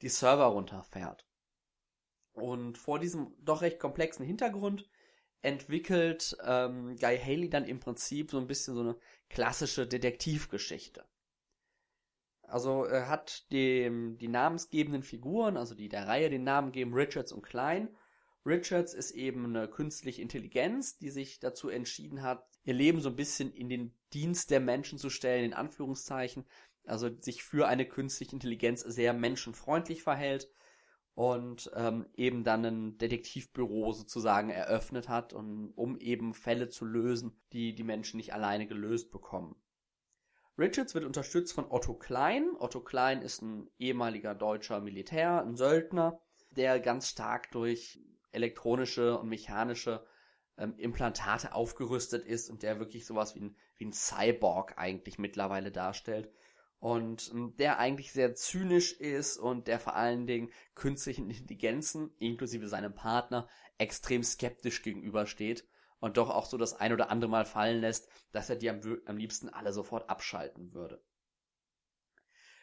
die 0.00 0.08
Server 0.08 0.46
runterfährt. 0.46 1.26
Und 2.32 2.78
vor 2.78 2.98
diesem 2.98 3.34
doch 3.40 3.62
recht 3.62 3.80
komplexen 3.80 4.24
Hintergrund 4.24 4.88
entwickelt 5.42 6.36
ähm, 6.44 6.96
Guy 6.96 7.18
Haley 7.18 7.48
dann 7.48 7.64
im 7.64 7.80
Prinzip 7.80 8.30
so 8.30 8.38
ein 8.38 8.46
bisschen 8.46 8.74
so 8.74 8.80
eine 8.80 8.96
klassische 9.28 9.86
Detektivgeschichte. 9.86 11.04
Also 12.42 12.84
er 12.84 13.08
hat 13.08 13.50
dem, 13.52 14.16
die 14.18 14.28
namensgebenden 14.28 15.02
Figuren, 15.02 15.56
also 15.56 15.74
die 15.74 15.88
der 15.88 16.06
Reihe 16.06 16.30
den 16.30 16.44
Namen 16.44 16.72
geben, 16.72 16.94
Richards 16.94 17.30
und 17.32 17.42
Klein. 17.42 17.94
Richards 18.46 18.94
ist 18.94 19.10
eben 19.10 19.44
eine 19.44 19.68
künstliche 19.68 20.22
Intelligenz, 20.22 20.96
die 20.96 21.10
sich 21.10 21.38
dazu 21.40 21.68
entschieden 21.68 22.22
hat, 22.22 22.48
ihr 22.64 22.72
Leben 22.72 23.00
so 23.00 23.10
ein 23.10 23.16
bisschen 23.16 23.52
in 23.52 23.68
den 23.68 23.92
Dienst 24.14 24.50
der 24.50 24.60
Menschen 24.60 24.98
zu 24.98 25.10
stellen, 25.10 25.44
in 25.44 25.52
Anführungszeichen. 25.52 26.46
Also 26.86 27.10
sich 27.20 27.42
für 27.42 27.68
eine 27.68 27.86
künstliche 27.86 28.32
Intelligenz 28.32 28.80
sehr 28.80 29.12
menschenfreundlich 29.12 30.02
verhält 30.02 30.48
und 31.18 31.68
ähm, 31.74 32.06
eben 32.14 32.44
dann 32.44 32.64
ein 32.64 32.96
Detektivbüro 32.96 33.90
sozusagen 33.90 34.50
eröffnet 34.50 35.08
hat, 35.08 35.32
und, 35.32 35.72
um 35.74 35.98
eben 35.98 36.32
Fälle 36.32 36.68
zu 36.68 36.84
lösen, 36.84 37.32
die 37.52 37.74
die 37.74 37.82
Menschen 37.82 38.18
nicht 38.18 38.34
alleine 38.34 38.68
gelöst 38.68 39.10
bekommen. 39.10 39.56
Richards 40.56 40.94
wird 40.94 41.04
unterstützt 41.04 41.54
von 41.54 41.68
Otto 41.68 41.94
Klein. 41.94 42.50
Otto 42.60 42.78
Klein 42.78 43.20
ist 43.20 43.42
ein 43.42 43.68
ehemaliger 43.80 44.36
deutscher 44.36 44.80
Militär, 44.80 45.42
ein 45.42 45.56
Söldner, 45.56 46.20
der 46.52 46.78
ganz 46.78 47.08
stark 47.08 47.50
durch 47.50 47.98
elektronische 48.30 49.18
und 49.18 49.28
mechanische 49.28 50.06
ähm, 50.56 50.74
Implantate 50.76 51.52
aufgerüstet 51.52 52.24
ist 52.24 52.48
und 52.48 52.62
der 52.62 52.78
wirklich 52.78 53.06
sowas 53.06 53.34
wie 53.34 53.40
ein, 53.40 53.56
wie 53.76 53.86
ein 53.86 53.92
Cyborg 53.92 54.74
eigentlich 54.76 55.18
mittlerweile 55.18 55.72
darstellt. 55.72 56.30
Und 56.80 57.30
ähm, 57.32 57.54
der 57.56 57.78
eigentlich 57.78 58.12
sehr 58.12 58.34
zynisch 58.34 58.92
ist 58.92 59.36
und 59.36 59.66
der 59.66 59.80
vor 59.80 59.96
allen 59.96 60.26
Dingen 60.26 60.50
künstlichen 60.74 61.28
Intelligenzen, 61.28 62.14
inklusive 62.18 62.68
seinem 62.68 62.94
Partner, 62.94 63.48
extrem 63.78 64.22
skeptisch 64.22 64.82
gegenübersteht 64.82 65.66
und 66.00 66.16
doch 66.16 66.30
auch 66.30 66.46
so 66.46 66.56
das 66.56 66.74
ein 66.74 66.92
oder 66.92 67.10
andere 67.10 67.30
Mal 67.30 67.44
fallen 67.44 67.80
lässt, 67.80 68.08
dass 68.32 68.48
er 68.48 68.56
die 68.56 68.70
am, 68.70 68.80
am 69.06 69.16
liebsten 69.16 69.48
alle 69.48 69.72
sofort 69.72 70.08
abschalten 70.08 70.72
würde. 70.72 71.02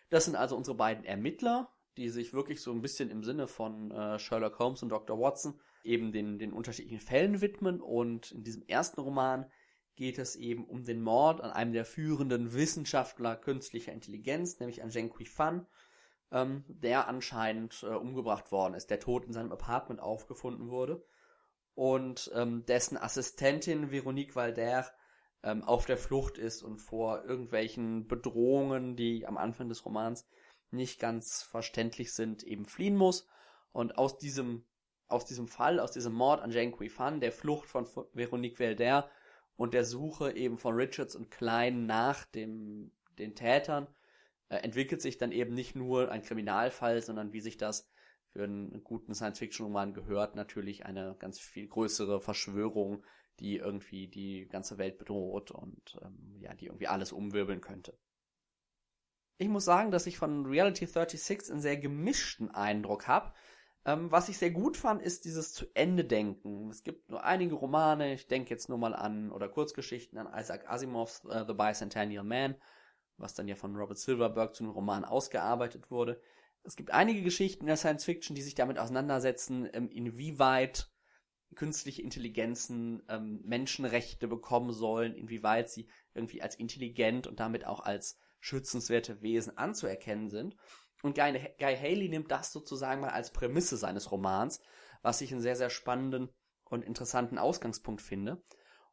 Das 0.09 0.25
sind 0.25 0.35
also 0.35 0.55
unsere 0.55 0.77
beiden 0.77 1.03
Ermittler, 1.03 1.73
die 1.97 2.09
sich 2.09 2.33
wirklich 2.33 2.61
so 2.61 2.71
ein 2.71 2.81
bisschen 2.81 3.09
im 3.09 3.23
Sinne 3.23 3.47
von 3.47 3.91
äh, 3.91 4.19
Sherlock 4.19 4.59
Holmes 4.59 4.83
und 4.83 4.89
Dr. 4.89 5.19
Watson 5.19 5.59
eben 5.83 6.11
den, 6.11 6.39
den 6.39 6.53
unterschiedlichen 6.53 6.99
Fällen 6.99 7.41
widmen. 7.41 7.81
Und 7.81 8.31
in 8.31 8.43
diesem 8.43 8.63
ersten 8.63 9.01
Roman 9.01 9.49
geht 9.95 10.19
es 10.19 10.35
eben 10.35 10.65
um 10.65 10.83
den 10.83 11.01
Mord 11.01 11.41
an 11.41 11.51
einem 11.51 11.73
der 11.73 11.85
führenden 11.85 12.53
Wissenschaftler 12.53 13.35
künstlicher 13.35 13.91
Intelligenz, 13.91 14.59
nämlich 14.59 14.83
an 14.83 14.91
Zheng 14.91 15.13
Fan, 15.25 15.65
ähm, 16.31 16.63
der 16.67 17.07
anscheinend 17.07 17.83
äh, 17.83 17.87
umgebracht 17.87 18.51
worden 18.51 18.73
ist, 18.73 18.89
der 18.89 18.99
tot 18.99 19.25
in 19.25 19.33
seinem 19.33 19.51
Apartment 19.51 19.99
aufgefunden 19.99 20.69
wurde 20.69 21.03
und 21.75 22.31
ähm, 22.33 22.65
dessen 22.65 22.97
Assistentin 22.97 23.91
Veronique 23.91 24.35
Valder 24.35 24.85
ähm, 25.43 25.63
auf 25.63 25.85
der 25.85 25.97
Flucht 25.97 26.37
ist 26.37 26.63
und 26.63 26.79
vor 26.79 27.25
irgendwelchen 27.25 28.07
Bedrohungen, 28.07 28.95
die 28.95 29.27
am 29.27 29.37
Anfang 29.37 29.69
des 29.69 29.85
Romans 29.85 30.25
nicht 30.71 30.99
ganz 30.99 31.43
verständlich 31.43 32.13
sind, 32.13 32.43
eben 32.43 32.65
fliehen 32.65 32.95
muss. 32.95 33.27
Und 33.71 33.97
aus 33.97 34.17
diesem, 34.17 34.65
aus 35.07 35.25
diesem 35.25 35.47
Fall, 35.47 35.79
aus 35.79 35.91
diesem 35.91 36.13
Mord 36.13 36.41
an 36.41 36.51
Jean 36.51 36.73
Fan, 36.89 37.19
der 37.19 37.33
Flucht 37.33 37.69
von 37.69 37.85
Veronique 38.13 38.59
Valder 38.59 39.09
und 39.55 39.73
der 39.73 39.85
Suche 39.85 40.31
eben 40.35 40.57
von 40.57 40.75
Richards 40.75 41.15
und 41.15 41.31
Klein 41.31 41.85
nach 41.85 42.25
dem, 42.25 42.91
den 43.17 43.35
Tätern, 43.35 43.87
äh, 44.49 44.57
entwickelt 44.57 45.01
sich 45.01 45.17
dann 45.17 45.31
eben 45.31 45.53
nicht 45.53 45.75
nur 45.75 46.11
ein 46.11 46.21
Kriminalfall, 46.21 47.01
sondern 47.01 47.33
wie 47.33 47.41
sich 47.41 47.57
das 47.57 47.89
für 48.31 48.43
einen 48.43 48.83
guten 48.83 49.13
Science-Fiction-Roman 49.13 49.93
gehört, 49.93 50.35
natürlich 50.35 50.85
eine 50.85 51.15
ganz 51.19 51.39
viel 51.39 51.67
größere 51.67 52.19
Verschwörung, 52.19 53.03
die 53.39 53.57
irgendwie 53.57 54.07
die 54.07 54.47
ganze 54.47 54.77
Welt 54.77 54.97
bedroht 54.97 55.51
und 55.51 55.97
ähm, 56.01 56.35
ja, 56.39 56.53
die 56.53 56.65
irgendwie 56.65 56.87
alles 56.87 57.11
umwirbeln 57.11 57.61
könnte. 57.61 57.97
Ich 59.37 59.49
muss 59.49 59.65
sagen, 59.65 59.91
dass 59.91 60.07
ich 60.07 60.17
von 60.17 60.45
Reality 60.45 60.85
36 60.85 61.51
einen 61.51 61.61
sehr 61.61 61.77
gemischten 61.77 62.51
Eindruck 62.51 63.07
habe. 63.07 63.33
Ähm, 63.85 64.11
was 64.11 64.29
ich 64.29 64.37
sehr 64.37 64.51
gut 64.51 64.77
fand, 64.77 65.01
ist 65.01 65.25
dieses 65.25 65.53
zu 65.53 65.65
Ende 65.75 66.03
denken. 66.03 66.69
Es 66.71 66.83
gibt 66.83 67.09
nur 67.09 67.23
einige 67.23 67.53
Romane, 67.53 68.15
ich 68.15 68.27
denke 68.27 68.49
jetzt 68.49 68.67
nur 68.67 68.79
mal 68.79 68.95
an, 68.95 69.31
oder 69.31 69.47
Kurzgeschichten 69.47 70.17
an 70.17 70.27
Isaac 70.37 70.67
Asimovs 70.69 71.23
uh, 71.25 71.45
The 71.47 71.53
Bicentennial 71.53 72.23
Man, 72.23 72.55
was 73.17 73.35
dann 73.35 73.47
ja 73.47 73.55
von 73.55 73.75
Robert 73.75 73.99
Silverberg 73.99 74.55
zu 74.55 74.63
einem 74.63 74.73
Roman 74.73 75.05
ausgearbeitet 75.05 75.91
wurde. 75.91 76.19
Es 76.63 76.75
gibt 76.75 76.91
einige 76.91 77.21
Geschichten 77.21 77.61
in 77.61 77.67
der 77.67 77.77
Science 77.77 78.05
Fiction, 78.05 78.35
die 78.35 78.41
sich 78.41 78.55
damit 78.55 78.79
auseinandersetzen, 78.79 79.69
ähm, 79.71 79.89
inwieweit 79.91 80.89
künstliche 81.53 82.01
Intelligenzen 82.01 83.03
ähm, 83.07 83.41
Menschenrechte 83.45 84.27
bekommen 84.27 84.73
sollen, 84.73 85.13
inwieweit 85.13 85.69
sie 85.69 85.87
irgendwie 86.15 86.41
als 86.41 86.55
intelligent 86.55 87.27
und 87.27 87.39
damit 87.39 87.65
auch 87.65 87.81
als 87.81 88.19
schützenswerte 88.39 89.21
Wesen 89.21 89.57
anzuerkennen 89.57 90.29
sind. 90.29 90.55
Und 91.05 91.13
Guy, 91.13 91.33
Guy 91.59 91.77
Haley 91.77 92.09
nimmt 92.09 92.31
das 92.31 92.51
sozusagen 92.51 93.01
mal 93.01 93.11
als 93.11 93.31
Prämisse 93.31 93.77
seines 93.77 94.11
Romans, 94.11 94.59
was 95.03 95.21
ich 95.21 95.31
einen 95.31 95.39
sehr, 95.39 95.55
sehr 95.55 95.69
spannenden 95.69 96.29
und 96.63 96.83
interessanten 96.83 97.37
Ausgangspunkt 97.37 98.01
finde. 98.01 98.41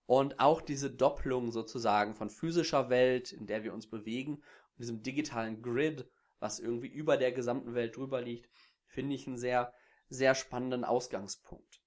Und 0.04 0.38
auch 0.38 0.60
diese 0.60 0.90
Doppelung 0.90 1.52
sozusagen 1.52 2.14
von 2.14 2.28
physischer 2.28 2.90
Welt, 2.90 3.32
in 3.32 3.46
der 3.46 3.64
wir 3.64 3.72
uns 3.72 3.88
bewegen, 3.88 4.34
und 4.34 4.78
diesem 4.78 5.02
digitalen 5.02 5.62
Grid, 5.62 6.06
was 6.38 6.58
irgendwie 6.58 6.88
über 6.88 7.16
der 7.16 7.32
gesamten 7.32 7.74
Welt 7.74 7.96
drüber 7.96 8.20
liegt, 8.20 8.50
finde 8.84 9.14
ich 9.14 9.26
einen 9.26 9.38
sehr, 9.38 9.72
sehr 10.10 10.34
spannenden 10.34 10.84
Ausgangspunkt. 10.84 11.81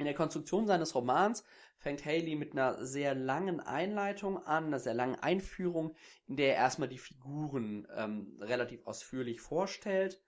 In 0.00 0.06
der 0.06 0.14
Konstruktion 0.14 0.66
seines 0.66 0.94
Romans 0.94 1.44
fängt 1.76 2.06
Haley 2.06 2.34
mit 2.34 2.52
einer 2.52 2.86
sehr 2.86 3.14
langen 3.14 3.60
Einleitung 3.60 4.38
an, 4.38 4.68
einer 4.68 4.80
sehr 4.80 4.94
langen 4.94 5.16
Einführung, 5.16 5.94
in 6.26 6.36
der 6.36 6.54
er 6.56 6.62
erstmal 6.62 6.88
die 6.88 6.96
Figuren 6.96 7.86
ähm, 7.94 8.38
relativ 8.40 8.86
ausführlich 8.86 9.42
vorstellt 9.42 10.22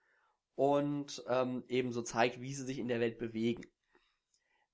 und 0.53 1.23
ähm, 1.27 1.63
ebenso 1.69 2.03
zeigt, 2.03 2.39
wie 2.39 2.53
sie 2.53 2.65
sich 2.65 2.77
in 2.77 2.87
der 2.87 2.99
Welt 2.99 3.17
bewegen. 3.17 3.63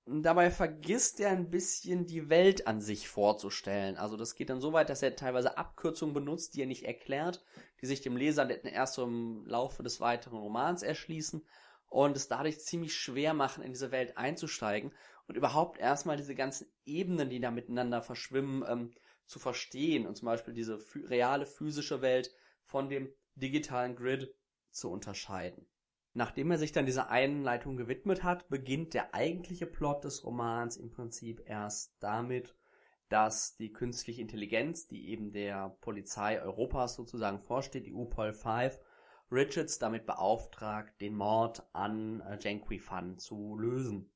Dabei 0.05 0.51
vergisst 0.51 1.21
er 1.21 1.29
ein 1.29 1.49
bisschen 1.49 2.05
die 2.05 2.29
Welt 2.29 2.67
an 2.67 2.81
sich 2.81 3.07
vorzustellen. 3.07 3.95
Also 3.95 4.17
das 4.17 4.35
geht 4.35 4.49
dann 4.49 4.59
so 4.59 4.73
weit, 4.73 4.89
dass 4.89 5.01
er 5.01 5.15
teilweise 5.15 5.57
Abkürzungen 5.57 6.13
benutzt, 6.13 6.55
die 6.55 6.61
er 6.63 6.67
nicht 6.67 6.83
erklärt, 6.83 7.41
die 7.81 7.85
sich 7.85 8.01
dem 8.01 8.17
Leser 8.17 8.49
erst 8.65 8.95
so 8.95 9.05
im 9.05 9.45
Laufe 9.45 9.81
des 9.81 10.01
weiteren 10.01 10.39
Romans 10.39 10.83
erschließen 10.83 11.45
und 11.89 12.15
es 12.15 12.27
dadurch 12.27 12.59
ziemlich 12.59 12.95
schwer 12.95 13.33
machen, 13.33 13.63
in 13.63 13.73
diese 13.73 13.91
Welt 13.91 14.17
einzusteigen 14.17 14.93
und 15.27 15.35
überhaupt 15.35 15.77
erstmal 15.79 16.17
diese 16.17 16.35
ganzen 16.35 16.67
Ebenen, 16.85 17.29
die 17.29 17.39
da 17.39 17.51
miteinander 17.51 18.01
verschwimmen, 18.01 18.63
ähm, 18.67 18.91
zu 19.25 19.39
verstehen 19.39 20.07
und 20.07 20.15
zum 20.15 20.25
Beispiel 20.25 20.53
diese 20.53 20.79
reale 21.07 21.45
physische 21.45 22.01
Welt 22.01 22.33
von 22.63 22.89
dem 22.89 23.09
digitalen 23.35 23.95
Grid 23.95 24.33
zu 24.71 24.89
unterscheiden. 24.91 25.67
Nachdem 26.13 26.49
er 26.49 26.57
sich 26.57 26.71
dann 26.71 26.87
dieser 26.87 27.09
Einleitung 27.11 27.77
gewidmet 27.77 28.23
hat, 28.23 28.49
beginnt 28.49 28.95
der 28.95 29.13
eigentliche 29.13 29.67
Plot 29.67 30.03
des 30.03 30.23
Romans 30.23 30.77
im 30.77 30.89
Prinzip 30.89 31.43
erst 31.45 31.93
damit, 31.99 32.55
dass 33.09 33.55
die 33.55 33.71
künstliche 33.71 34.21
Intelligenz, 34.21 34.87
die 34.87 35.09
eben 35.09 35.31
der 35.31 35.77
Polizei 35.81 36.41
Europas 36.41 36.95
sozusagen 36.95 37.39
vorsteht, 37.39 37.85
die 37.85 37.93
UPOL 37.93 38.33
5, 38.33 38.79
Richards 39.31 39.79
damit 39.79 40.05
beauftragt, 40.05 40.99
den 41.01 41.15
Mord 41.15 41.63
an 41.73 42.21
äh, 42.21 42.37
Jenqui 42.39 42.79
Fan 42.79 43.17
zu 43.17 43.57
lösen. 43.57 44.11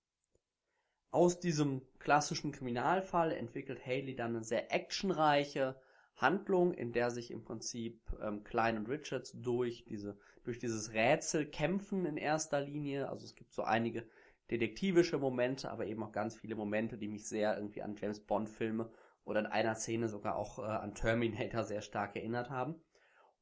Aus 1.11 1.39
diesem 1.39 1.83
klassischen 1.99 2.51
Kriminalfall 2.51 3.31
entwickelt 3.31 3.85
Haley 3.85 4.15
dann 4.15 4.35
eine 4.35 4.43
sehr 4.43 4.73
actionreiche 4.73 5.79
Handlung, 6.15 6.73
in 6.73 6.91
der 6.91 7.11
sich 7.11 7.31
im 7.31 7.43
Prinzip 7.43 8.01
ähm, 8.21 8.43
Klein 8.43 8.77
und 8.77 8.89
Richards 8.89 9.33
durch 9.33 9.85
diese 9.85 10.17
durch 10.43 10.59
dieses 10.59 10.93
Rätsel 10.93 11.45
kämpfen 11.45 12.05
in 12.05 12.17
erster 12.17 12.61
Linie. 12.61 13.09
Also 13.09 13.25
es 13.25 13.35
gibt 13.35 13.53
so 13.53 13.63
einige 13.63 14.05
detektivische 14.51 15.17
Momente, 15.17 15.71
aber 15.71 15.85
eben 15.85 16.03
auch 16.03 16.11
ganz 16.11 16.35
viele 16.35 16.55
Momente, 16.55 16.97
die 16.97 17.07
mich 17.07 17.27
sehr 17.27 17.55
irgendwie 17.55 17.81
an 17.81 17.95
James 17.95 18.19
Bond 18.19 18.49
Filme 18.49 18.89
oder 19.23 19.39
in 19.39 19.45
einer 19.45 19.75
Szene 19.75 20.09
sogar 20.09 20.35
auch 20.35 20.59
äh, 20.59 20.63
an 20.63 20.95
Terminator 20.95 21.63
sehr 21.63 21.81
stark 21.81 22.15
erinnert 22.15 22.49
haben. 22.49 22.75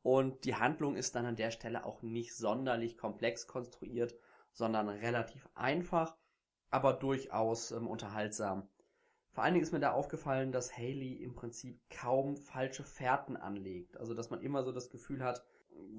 Und 0.04 0.46
die 0.46 0.56
Handlung 0.56 0.96
ist 0.96 1.16
dann 1.16 1.26
an 1.26 1.36
der 1.36 1.52
Stelle 1.52 1.86
auch 1.86 2.02
nicht 2.02 2.36
sonderlich 2.36 2.98
komplex 2.98 3.48
konstruiert, 3.48 4.16
sondern 4.52 4.90
relativ 4.90 5.48
einfach, 5.54 6.18
aber 6.70 6.94
durchaus 6.94 7.72
ähm, 7.72 7.88
unterhaltsam. 7.88 8.68
Vor 9.32 9.44
allen 9.44 9.54
Dingen 9.54 9.64
ist 9.64 9.72
mir 9.72 9.80
da 9.80 9.92
aufgefallen, 9.92 10.52
dass 10.52 10.76
Haley 10.76 11.14
im 11.14 11.36
Prinzip 11.36 11.80
kaum 11.90 12.36
falsche 12.36 12.84
Fährten 12.84 13.38
anlegt. 13.38 13.96
Also, 13.98 14.14
dass 14.14 14.30
man 14.30 14.42
immer 14.42 14.64
so 14.64 14.72
das 14.72 14.90
Gefühl 14.90 15.24
hat, 15.24 15.46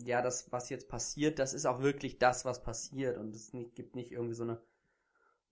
ja, 0.05 0.21
das, 0.21 0.53
was 0.53 0.69
jetzt 0.69 0.89
passiert, 0.89 1.39
das 1.39 1.55
ist 1.55 1.65
auch 1.65 1.81
wirklich 1.81 2.19
das, 2.19 2.45
was 2.45 2.63
passiert. 2.63 3.17
Und 3.17 3.35
es 3.35 3.55
nicht, 3.55 3.75
gibt 3.75 3.97
nicht 3.97 4.13
irgendwie 4.13 4.35
so 4.35 4.43
eine, 4.43 4.61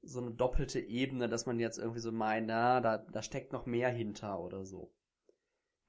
so 0.03 0.21
eine 0.21 0.33
doppelte 0.33 0.81
Ebene, 0.81 1.29
dass 1.29 1.47
man 1.47 1.59
jetzt 1.59 1.79
irgendwie 1.79 2.01
so 2.01 2.13
meint, 2.13 2.49
na, 2.49 2.81
da, 2.81 2.99
da 2.99 3.23
steckt 3.23 3.53
noch 3.53 3.65
mehr 3.65 3.89
hinter 3.89 4.41
oder 4.41 4.67
so. 4.67 4.93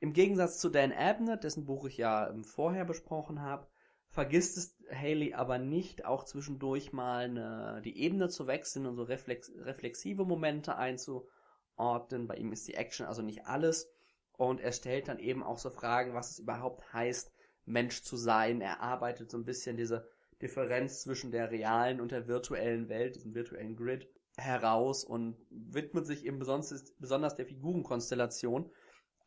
Im 0.02 0.14
Gegensatz 0.14 0.58
zu 0.58 0.70
Dan 0.70 0.92
Abnett, 0.92 1.44
dessen 1.44 1.66
Buch 1.66 1.86
ich 1.86 1.98
ja 1.98 2.28
ähm, 2.28 2.44
vorher 2.44 2.86
besprochen 2.86 3.40
habe, 3.44 3.68
vergisst 4.08 4.58
es 4.58 4.76
Haley 4.92 5.36
aber 5.36 5.60
nicht, 5.60 6.06
auch 6.06 6.24
zwischendurch 6.24 6.92
mal 6.92 7.26
eine, 7.26 7.84
die 7.86 8.02
Ebene 8.02 8.28
zu 8.28 8.48
wechseln 8.48 8.88
und 8.88 8.96
so 8.96 9.04
reflex, 9.04 9.52
reflexive 9.58 10.26
Momente 10.26 10.76
einzuordnen. 10.76 12.26
Bei 12.26 12.36
ihm 12.36 12.52
ist 12.52 12.68
die 12.68 12.74
Action 12.74 13.06
also 13.06 13.22
nicht 13.22 13.46
alles. 13.46 13.92
Und 14.36 14.60
er 14.60 14.72
stellt 14.72 15.08
dann 15.08 15.20
eben 15.20 15.44
auch 15.44 15.60
so 15.60 15.70
Fragen, 15.70 16.16
was 16.16 16.32
es 16.32 16.40
überhaupt 16.40 16.92
heißt, 16.92 17.32
Mensch 17.66 18.02
zu 18.02 18.18
sein. 18.18 18.60
Er 18.60 18.82
arbeitet 18.82 19.30
so 19.30 19.38
ein 19.38 19.46
bisschen 19.46 19.78
diese 19.78 20.10
Differenz 20.42 21.04
zwischen 21.04 21.30
der 21.30 21.52
realen 21.52 22.02
und 22.02 22.12
der 22.12 22.28
virtuellen 22.28 22.90
Welt, 22.90 23.16
diesem 23.16 23.36
virtuellen 23.36 23.76
Grid, 23.76 24.10
heraus 24.36 25.04
und 25.04 25.38
widmet 25.52 26.08
sich 26.08 26.26
eben 26.26 26.40
besonders, 26.40 26.92
besonders 26.98 27.36
der 27.36 27.46
Figurenkonstellation 27.46 28.72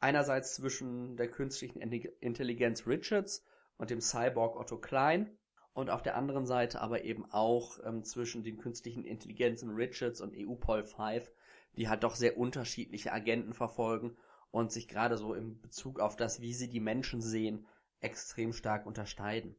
einerseits 0.00 0.54
zwischen 0.54 1.16
der 1.16 1.28
künstlichen 1.28 1.80
Intelligenz 1.80 2.86
Richards 2.86 3.44
und 3.76 3.90
dem 3.90 4.00
Cyborg 4.00 4.56
Otto 4.56 4.78
Klein 4.78 5.36
und 5.74 5.90
auf 5.90 6.02
der 6.02 6.16
anderen 6.16 6.46
Seite 6.46 6.80
aber 6.80 7.04
eben 7.04 7.30
auch 7.30 7.80
ähm, 7.84 8.04
zwischen 8.04 8.44
den 8.44 8.56
künstlichen 8.56 9.04
Intelligenzen 9.04 9.70
Richards 9.70 10.20
und 10.20 10.34
EUPOL 10.36 10.84
5, 10.84 11.30
die 11.76 11.88
halt 11.88 12.04
doch 12.04 12.14
sehr 12.14 12.38
unterschiedliche 12.38 13.12
Agenten 13.12 13.52
verfolgen 13.52 14.16
und 14.50 14.70
sich 14.70 14.86
gerade 14.86 15.18
so 15.18 15.34
im 15.34 15.60
Bezug 15.60 15.98
auf 15.98 16.14
das, 16.14 16.40
wie 16.40 16.54
sie 16.54 16.68
die 16.68 16.80
Menschen 16.80 17.20
sehen, 17.20 17.66
extrem 18.00 18.52
stark 18.52 18.86
unterscheiden. 18.86 19.56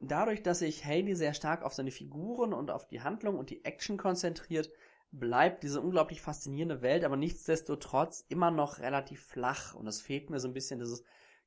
dadurch, 0.00 0.42
dass 0.42 0.58
sich 0.58 0.84
Haley 0.84 1.14
sehr 1.14 1.34
stark 1.34 1.62
auf 1.62 1.72
seine 1.72 1.92
Figuren 1.92 2.52
und 2.52 2.70
auf 2.70 2.88
die 2.88 3.00
Handlung 3.00 3.38
und 3.38 3.50
die 3.50 3.64
Action 3.64 3.96
konzentriert, 3.96 4.70
bleibt 5.10 5.62
diese 5.62 5.80
unglaublich 5.80 6.20
faszinierende 6.20 6.82
Welt 6.82 7.04
aber 7.04 7.16
nichtsdestotrotz 7.16 8.24
immer 8.28 8.50
noch 8.50 8.80
relativ 8.80 9.22
flach 9.22 9.74
und 9.74 9.86
es 9.86 10.02
fehlt 10.02 10.30
mir 10.30 10.40
so 10.40 10.48
ein 10.48 10.54
bisschen 10.54 10.78
dieses 10.78 11.04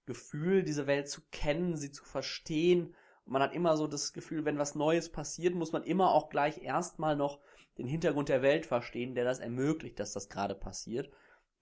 Gefühl, 0.10 0.64
diese 0.64 0.88
Welt 0.88 1.08
zu 1.08 1.22
kennen, 1.32 1.78
sie 1.78 1.92
zu 1.92 2.04
verstehen. 2.04 2.96
Und 3.26 3.34
man 3.34 3.44
hat 3.44 3.54
immer 3.54 3.78
so 3.78 3.86
das 3.86 4.12
Gefühl, 4.12 4.44
wenn 4.44 4.58
was 4.58 4.74
Neues 4.74 5.12
passiert, 5.12 5.54
muss 5.54 5.72
man 5.72 5.84
immer 5.84 6.12
auch 6.12 6.30
gleich 6.30 6.64
erstmal 6.64 7.16
noch 7.16 7.40
den 7.78 7.86
Hintergrund 7.86 8.28
der 8.28 8.42
Welt 8.42 8.66
verstehen, 8.66 9.14
der 9.14 9.24
das 9.24 9.38
ermöglicht, 9.38 10.00
dass 10.00 10.14
das 10.14 10.28
gerade 10.28 10.56
passiert. 10.56 11.12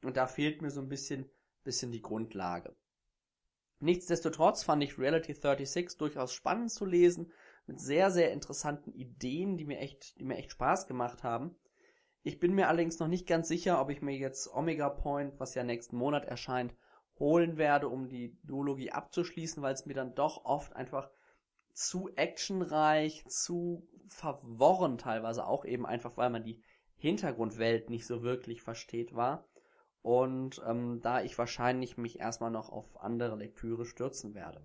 Und 0.02 0.16
da 0.16 0.28
fehlt 0.28 0.62
mir 0.62 0.72
so 0.72 0.80
ein 0.80 0.88
bisschen, 0.88 1.30
bisschen 1.66 1.92
die 1.92 2.02
Grundlage. 2.02 2.74
Nichtsdestotrotz 3.80 4.64
fand 4.64 4.82
ich 4.82 4.98
Reality 4.98 5.34
36 5.34 5.98
durchaus 5.98 6.32
spannend 6.32 6.72
zu 6.72 6.86
lesen, 6.86 7.34
mit 7.66 7.82
sehr, 7.82 8.12
sehr 8.12 8.32
interessanten 8.32 8.94
Ideen, 8.94 9.58
die 9.58 9.66
mir 9.66 9.80
echt, 9.80 10.18
die 10.20 10.24
mir 10.24 10.38
echt 10.38 10.54
Spaß 10.54 10.88
gemacht 10.88 11.24
haben. 11.24 11.58
Ich 12.28 12.42
bin 12.42 12.56
mir 12.56 12.68
allerdings 12.68 13.00
noch 13.00 13.08
nicht 13.08 13.26
ganz 13.26 13.48
sicher, 13.48 13.80
ob 13.80 13.90
ich 13.90 14.02
mir 14.02 14.18
jetzt 14.18 14.54
Omega 14.54 14.90
Point, 14.90 15.40
was 15.40 15.56
ja 15.56 15.64
nächsten 15.64 15.96
Monat 15.96 16.26
erscheint, 16.26 16.76
holen 17.20 17.56
werde, 17.56 17.88
um 17.88 18.10
die 18.10 18.38
Duologie 18.44 18.92
abzuschließen, 18.92 19.64
weil 19.64 19.74
es 19.74 19.86
mir 19.86 19.94
dann 19.94 20.14
doch 20.14 20.44
oft 20.44 20.76
einfach 20.76 21.10
zu 21.72 22.10
actionreich, 22.18 23.24
zu 23.30 23.88
verworren 24.10 24.98
teilweise 24.98 25.48
auch 25.48 25.64
eben 25.64 25.86
einfach, 25.86 26.18
weil 26.18 26.30
man 26.30 26.44
die 26.44 26.62
Hintergrundwelt 26.98 27.90
nicht 27.90 28.06
so 28.06 28.24
wirklich 28.24 28.62
versteht 28.62 29.16
war. 29.16 29.46
Und 30.02 30.62
ähm, 30.68 31.00
da 31.02 31.22
ich 31.22 31.38
wahrscheinlich 31.38 31.96
mich 31.96 32.20
erstmal 32.20 32.52
noch 32.52 32.68
auf 32.68 33.00
andere 33.00 33.38
Lektüre 33.38 33.86
stürzen 33.86 34.36
werde. 34.36 34.62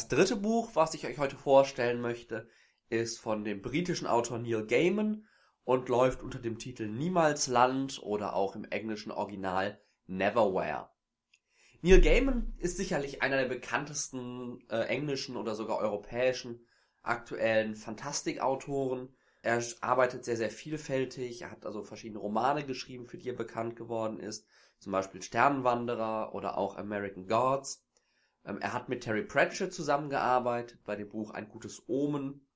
Das 0.00 0.08
dritte 0.08 0.36
Buch, 0.36 0.70
was 0.72 0.94
ich 0.94 1.06
euch 1.06 1.18
heute 1.18 1.36
vorstellen 1.36 2.00
möchte, 2.00 2.48
ist 2.88 3.18
von 3.18 3.44
dem 3.44 3.60
britischen 3.60 4.06
Autor 4.06 4.38
Neil 4.38 4.66
Gaiman 4.66 5.26
und 5.62 5.90
läuft 5.90 6.22
unter 6.22 6.38
dem 6.38 6.56
Titel 6.56 6.88
Niemals 6.88 7.48
Land 7.48 8.02
oder 8.02 8.34
auch 8.34 8.56
im 8.56 8.64
englischen 8.64 9.12
Original 9.12 9.78
Neverwhere. 10.06 10.88
Neil 11.82 12.00
Gaiman 12.00 12.54
ist 12.56 12.78
sicherlich 12.78 13.20
einer 13.20 13.36
der 13.36 13.48
bekanntesten 13.50 14.66
äh, 14.70 14.86
englischen 14.86 15.36
oder 15.36 15.54
sogar 15.54 15.76
europäischen 15.76 16.64
aktuellen 17.02 17.76
Fantastikautoren. 17.76 19.14
Er 19.42 19.62
arbeitet 19.82 20.24
sehr, 20.24 20.38
sehr 20.38 20.50
vielfältig. 20.50 21.42
Er 21.42 21.50
hat 21.50 21.66
also 21.66 21.82
verschiedene 21.82 22.20
Romane 22.20 22.64
geschrieben, 22.64 23.04
für 23.04 23.18
die 23.18 23.28
er 23.28 23.36
bekannt 23.36 23.76
geworden 23.76 24.18
ist. 24.18 24.46
Zum 24.78 24.92
Beispiel 24.92 25.20
Sternenwanderer 25.20 26.34
oder 26.34 26.56
auch 26.56 26.78
American 26.78 27.26
Gods. 27.26 27.84
Ähm, 28.44 28.58
er 28.60 28.72
hat 28.72 28.88
mit 28.88 29.02
Terry 29.02 29.22
Pratchett 29.22 29.72
zusammengearbeitet 29.72 30.80
bei 30.84 30.96
dem 30.96 31.08
Buch 31.08 31.30
Ein 31.30 31.48
gutes 31.48 31.82
Omen. 31.88 32.46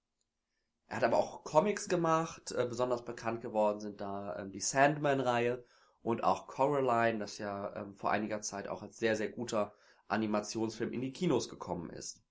Er 0.87 0.99
hat 0.99 1.05
aber 1.05 1.18
auch 1.18 1.44
Comics 1.44 1.88
gemacht. 1.88 2.53
Äh, 2.53 2.66
besonders 2.66 3.05
bekannt 3.05 3.40
geworden 3.40 3.81
sind 3.81 4.01
da 4.01 4.37
ähm, 4.38 4.51
die 4.51 4.61
Sandman-Reihe 4.61 5.64
und 6.03 6.23
auch 6.23 6.47
Coraline, 6.47 7.18
das 7.18 7.38
ja 7.38 7.75
ähm, 7.77 7.94
vor 7.94 8.11
einiger 8.11 8.42
Zeit 8.42 8.68
auch 8.68 8.83
als 8.83 8.99
sehr, 8.99 9.16
sehr 9.16 9.31
guter 9.31 9.75
Animationsfilm 10.09 10.92
in 10.92 11.01
die 11.01 11.12
Kinos 11.12 11.49
gekommen 11.49 11.90
ist. 11.90 12.23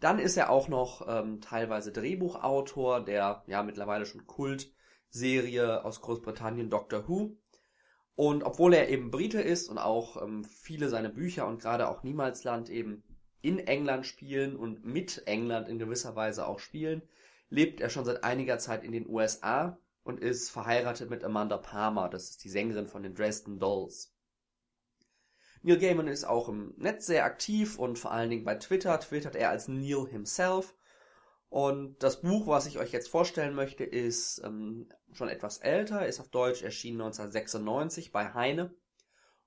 Dann 0.00 0.18
ist 0.18 0.36
er 0.36 0.50
auch 0.50 0.68
noch 0.68 1.06
ähm, 1.08 1.40
teilweise 1.40 1.92
Drehbuchautor 1.92 3.04
der 3.04 3.42
ja 3.46 3.62
mittlerweile 3.62 4.06
schon 4.06 4.26
Kultserie 4.26 5.84
aus 5.84 6.00
Großbritannien 6.00 6.70
Doctor 6.70 7.08
Who 7.08 7.36
und 8.18 8.42
obwohl 8.42 8.74
er 8.74 8.88
eben 8.88 9.12
Brite 9.12 9.40
ist 9.40 9.68
und 9.68 9.78
auch 9.78 10.20
ähm, 10.20 10.42
viele 10.44 10.88
seiner 10.88 11.08
Bücher 11.08 11.46
und 11.46 11.62
gerade 11.62 11.88
auch 11.88 12.02
Niemalsland 12.02 12.68
eben 12.68 13.04
in 13.42 13.60
England 13.60 14.06
spielen 14.06 14.56
und 14.56 14.84
mit 14.84 15.22
England 15.26 15.68
in 15.68 15.78
gewisser 15.78 16.16
Weise 16.16 16.48
auch 16.48 16.58
spielen, 16.58 17.02
lebt 17.48 17.80
er 17.80 17.90
schon 17.90 18.04
seit 18.04 18.24
einiger 18.24 18.58
Zeit 18.58 18.82
in 18.82 18.90
den 18.90 19.08
USA 19.08 19.78
und 20.02 20.18
ist 20.18 20.50
verheiratet 20.50 21.10
mit 21.10 21.22
Amanda 21.22 21.58
Palmer, 21.58 22.08
das 22.08 22.30
ist 22.30 22.42
die 22.42 22.48
Sängerin 22.48 22.88
von 22.88 23.04
den 23.04 23.14
Dresden 23.14 23.60
Dolls. 23.60 24.12
Neil 25.62 25.78
Gaiman 25.78 26.08
ist 26.08 26.24
auch 26.24 26.48
im 26.48 26.74
Netz 26.76 27.06
sehr 27.06 27.24
aktiv 27.24 27.78
und 27.78 28.00
vor 28.00 28.10
allen 28.10 28.30
Dingen 28.30 28.44
bei 28.44 28.56
Twitter 28.56 28.98
twittert 28.98 29.36
er 29.36 29.50
als 29.50 29.68
Neil 29.68 30.08
himself 30.08 30.74
und 31.50 32.02
das 32.02 32.20
Buch, 32.20 32.46
was 32.46 32.66
ich 32.66 32.78
euch 32.78 32.92
jetzt 32.92 33.08
vorstellen 33.08 33.54
möchte, 33.54 33.84
ist 33.84 34.42
ähm, 34.44 34.88
schon 35.12 35.28
etwas 35.28 35.58
älter, 35.58 36.06
ist 36.06 36.20
auf 36.20 36.28
Deutsch 36.28 36.62
erschienen 36.62 37.00
1996 37.00 38.12
bei 38.12 38.34
Heine. 38.34 38.74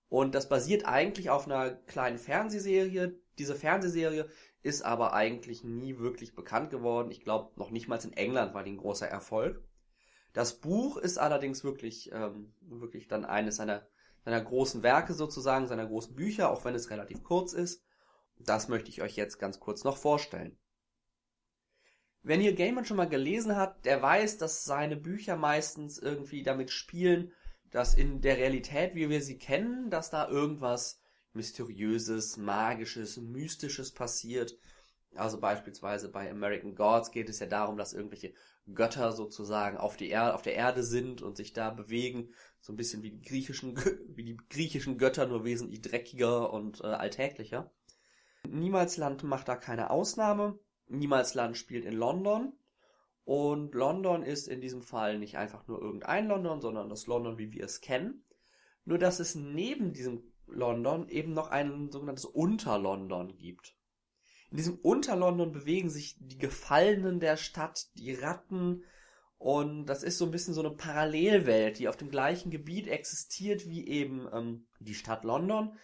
Und 0.10 0.34
das 0.34 0.50
basiert 0.50 0.86
eigentlich 0.86 1.30
auf 1.30 1.46
einer 1.46 1.72
kleinen 1.72 2.18
Fernsehserie. 2.18 3.20
Diese 3.38 3.56
Fernsehserie 3.56 4.28
ist 4.64 4.84
aber 4.84 5.14
eigentlich 5.14 5.64
nie 5.64 6.00
wirklich 6.00 6.36
bekannt 6.36 6.72
geworden. 6.72 7.12
Ich 7.12 7.22
glaube, 7.22 7.52
noch 7.58 7.70
nicht 7.70 7.88
mal 7.88 8.00
in 8.04 8.14
England 8.14 8.54
war 8.54 8.64
die 8.64 8.72
ein 8.72 8.78
großer 8.78 9.08
Erfolg. 9.08 9.64
Das 10.34 10.60
Buch 10.60 10.98
ist 10.98 11.18
allerdings 11.18 11.64
wirklich, 11.64 12.12
ähm, 12.14 12.54
wirklich 12.62 13.08
dann 13.08 13.26
eines 13.26 13.58
seiner, 13.58 13.88
seiner 14.26 14.42
großen 14.42 14.82
Werke 14.82 15.14
sozusagen, 15.14 15.68
seiner 15.68 15.86
großen 15.86 16.16
Bücher, 16.16 16.50
auch 16.50 16.66
wenn 16.66 16.76
es 16.76 16.90
relativ 16.90 17.24
kurz 17.24 17.54
ist. 17.54 17.84
Das 18.40 18.70
möchte 18.70 18.90
ich 18.90 19.02
euch 19.04 19.16
jetzt 19.16 19.38
ganz 19.40 19.60
kurz 19.60 19.84
noch 19.84 19.98
vorstellen. 19.98 20.58
Wenn 22.24 22.42
ihr 22.42 22.54
Gaiman 22.54 22.86
schon 22.86 22.98
mal 22.98 23.10
gelesen 23.10 23.56
habt, 23.56 23.86
der 23.86 24.02
weiß, 24.02 24.38
dass 24.38 24.64
seine 24.64 24.96
Bücher 24.96 25.36
meistens 25.36 25.98
irgendwie 25.98 26.44
damit 26.44 26.70
spielen, 26.70 27.32
dass 27.72 27.96
in 27.96 28.22
der 28.22 28.38
Realität, 28.38 28.94
wie 28.94 29.10
wir 29.10 29.22
sie 29.22 29.38
kennen, 29.38 29.90
dass 29.90 30.12
da 30.12 30.28
irgendwas 30.28 31.02
Mysteriöses, 31.34 32.38
Magisches, 32.38 33.18
Mystisches 33.18 33.92
passiert. 33.92 34.56
Also 35.16 35.40
beispielsweise 35.40 36.10
bei 36.10 36.30
American 36.30 36.76
Gods 36.76 37.12
geht 37.12 37.30
es 37.30 37.40
ja 37.40 37.48
darum, 37.48 37.78
dass 37.78 37.94
irgendwelche 37.94 38.34
Götter 38.74 39.14
sozusagen 39.14 39.78
auf, 39.78 39.98
die 39.98 40.10
er 40.10 40.36
auf 40.36 40.42
der 40.42 40.56
Erde 40.56 40.84
sind 40.84 41.22
und 41.22 41.38
sich 41.38 41.54
da 41.54 41.70
bewegen. 41.72 42.30
So 42.60 42.72
ein 42.72 42.78
bisschen 42.78 43.02
wie 43.02 43.12
die 43.12 43.22
griechischen, 43.22 43.76
wie 44.16 44.24
die 44.24 44.38
griechischen 44.50 44.98
Götter, 44.98 45.26
nur 45.26 45.44
wesentlich 45.44 45.82
dreckiger 45.82 46.54
und 46.54 46.82
äh, 46.82 46.88
alltäglicher. 46.88 47.72
Niemalsland 48.48 49.24
macht 49.24 49.48
da 49.48 49.56
keine 49.56 49.90
Ausnahme. 49.90 50.60
Niemalsland 50.92 51.58
spielt 51.58 51.86
in 51.86 51.96
London. 51.96 52.54
Und 53.24 53.76
London 53.76 54.24
ist 54.24 54.48
in 54.48 54.62
diesem 54.62 54.82
Fall 54.82 55.20
nicht 55.20 55.38
einfach 55.38 55.68
nur 55.68 55.82
irgendein 55.82 56.28
London, 56.28 56.62
sondern 56.62 56.90
das 56.90 57.08
London, 57.08 57.38
wie 57.38 57.52
wir 57.52 57.64
es 57.64 57.82
kennen. 57.82 58.24
Nur 58.84 58.98
dass 58.98 59.20
es 59.20 59.36
neben 59.36 59.94
diesem 59.94 60.24
London 60.48 61.08
eben 61.08 61.34
noch 61.34 61.50
ein 61.50 61.92
sogenanntes 61.92 62.26
Unterlondon 62.26 63.38
gibt. 63.38 63.76
In 64.50 64.58
diesem 64.58 64.76
Unterlondon 64.80 65.52
bewegen 65.52 65.90
sich 65.90 66.18
die 66.20 66.38
Gefallenen 66.38 67.20
der 67.20 67.38
Stadt, 67.38 67.88
die 67.96 68.14
Ratten, 68.14 68.84
und 69.42 69.88
das 69.88 70.04
ist 70.04 70.20
so 70.20 70.26
ein 70.26 70.32
bisschen 70.32 70.54
so 70.54 70.62
eine 70.62 70.70
Parallelwelt, 70.70 71.80
die 71.80 71.88
auf 71.88 71.98
dem 71.98 72.12
gleichen 72.12 72.52
Gebiet 72.52 72.88
existiert 72.88 73.68
wie 73.68 73.88
eben 73.88 74.28
ähm, 74.32 74.68
die 74.80 74.94
Stadt 74.94 75.24
London, 75.24 75.76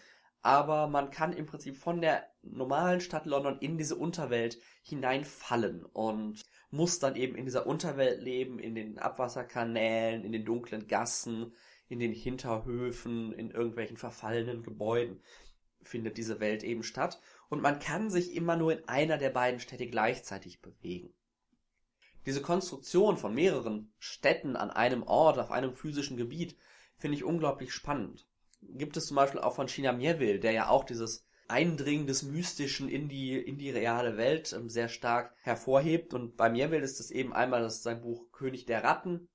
aber 0.48 0.88
man 0.88 1.12
kann 1.12 1.34
im 1.34 1.46
Prinzip 1.46 1.76
von 1.76 2.00
der 2.00 2.26
normalen 2.42 3.02
Stadt 3.02 3.26
London 3.26 3.60
in 3.60 3.78
diese 3.78 3.98
Unterwelt 3.98 4.58
hineinfallen 4.82 5.84
und 5.84 6.46
muss 6.72 7.00
dann 7.00 7.18
eben 7.18 7.36
in 7.36 7.44
dieser 7.44 7.68
Unterwelt 7.68 8.22
leben, 8.22 8.58
in 8.58 8.74
den 8.74 8.98
Abwasserkanälen, 8.98 10.24
in 10.24 10.32
den 10.32 10.46
dunklen 10.46 10.88
Gassen, 10.88 11.54
in 11.90 12.00
den 12.00 12.14
Hinterhöfen, 12.14 13.34
in 13.34 13.52
irgendwelchen 13.52 13.98
verfallenen 13.98 14.64
Gebäuden 14.64 15.22
findet 15.82 16.18
diese 16.18 16.40
Welt 16.40 16.64
eben 16.64 16.84
statt 16.84 17.20
und 17.50 17.62
man 17.62 17.80
kann 17.80 18.10
sich 18.10 18.34
immer 18.34 18.56
nur 18.56 18.72
in 18.72 18.88
einer 18.88 19.18
der 19.18 19.32
beiden 19.32 19.60
Städte 19.60 19.88
gleichzeitig 19.88 20.62
bewegen. 20.62 21.14
Diese 22.26 22.42
Konstruktion 22.42 23.18
von 23.18 23.36
mehreren 23.36 23.92
Städten 24.00 24.56
an 24.56 24.70
einem 24.70 25.04
Ort, 25.04 25.40
auf 25.40 25.52
einem 25.52 25.74
physischen 25.74 26.16
Gebiet, 26.16 26.56
finde 26.96 27.18
ich 27.18 27.26
unglaublich 27.26 27.74
spannend 27.74 28.30
gibt 28.62 28.98
es 28.98 29.08
zum 29.08 29.16
Beispiel 29.16 29.42
auch 29.42 29.56
von 29.56 29.68
China 29.68 29.92
Mieville, 29.92 30.40
der 30.40 30.52
ja 30.52 30.70
auch 30.70 30.84
dieses 30.84 31.26
Eindringen 31.48 32.08
des 32.08 32.24
Mystischen 32.24 32.90
in 32.90 33.08
die, 33.08 33.38
in 33.38 33.58
die 33.58 33.70
reale 33.70 34.18
Welt 34.18 34.54
ähm, 34.54 34.70
sehr 34.70 34.90
stark 34.90 35.34
hervorhebt. 35.42 36.14
Und 36.14 36.36
bei 36.36 36.50
Mieville 36.50 36.84
ist 36.84 37.00
es 37.00 37.12
eben 37.12 37.34
einmal 37.34 37.62
das 37.62 37.84
sein 37.84 38.02
Buch 38.02 38.32
König 38.32 38.66
der 38.66 38.84
Ratten, 38.84 39.30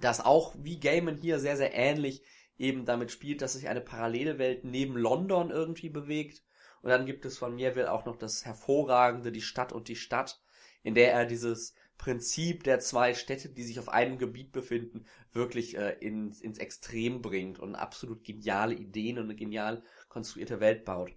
das 0.00 0.24
auch 0.24 0.54
wie 0.58 0.78
Gaiman 0.78 1.16
hier 1.16 1.38
sehr, 1.38 1.56
sehr 1.56 1.74
ähnlich 1.74 2.22
eben 2.58 2.84
damit 2.84 3.10
spielt, 3.10 3.42
dass 3.42 3.54
sich 3.54 3.68
eine 3.68 3.80
Parallelwelt 3.80 4.64
neben 4.64 4.96
London 4.96 5.50
irgendwie 5.50 5.88
bewegt. 5.88 6.42
Und 6.82 6.90
dann 6.90 7.06
gibt 7.06 7.24
es 7.24 7.38
von 7.38 7.54
Mieville 7.54 7.90
auch 7.90 8.04
noch 8.04 8.16
das 8.16 8.44
hervorragende 8.44 9.32
Die 9.32 9.40
Stadt 9.40 9.72
und 9.72 9.88
die 9.88 9.96
Stadt, 9.96 10.40
in 10.82 10.94
der 10.94 11.12
er 11.12 11.26
dieses 11.26 11.74
Prinzip 11.98 12.62
der 12.64 12.78
zwei 12.80 13.14
Städte, 13.14 13.48
die 13.48 13.62
sich 13.62 13.78
auf 13.78 13.88
einem 13.88 14.18
Gebiet 14.18 14.52
befinden, 14.52 15.06
wirklich 15.32 15.76
äh, 15.76 15.96
ins, 16.00 16.40
ins 16.40 16.58
Extrem 16.58 17.22
bringt 17.22 17.58
und 17.58 17.74
absolut 17.74 18.24
geniale 18.24 18.74
Ideen 18.74 19.18
und 19.18 19.24
eine 19.24 19.36
genial 19.36 19.82
konstruierte 20.08 20.60
Welt 20.60 20.84
baut. 20.84 21.12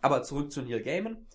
Aber 0.00 0.22
zurück 0.22 0.52
zu 0.52 0.62
Neil 0.62 0.82
Gaiman. 0.82 1.26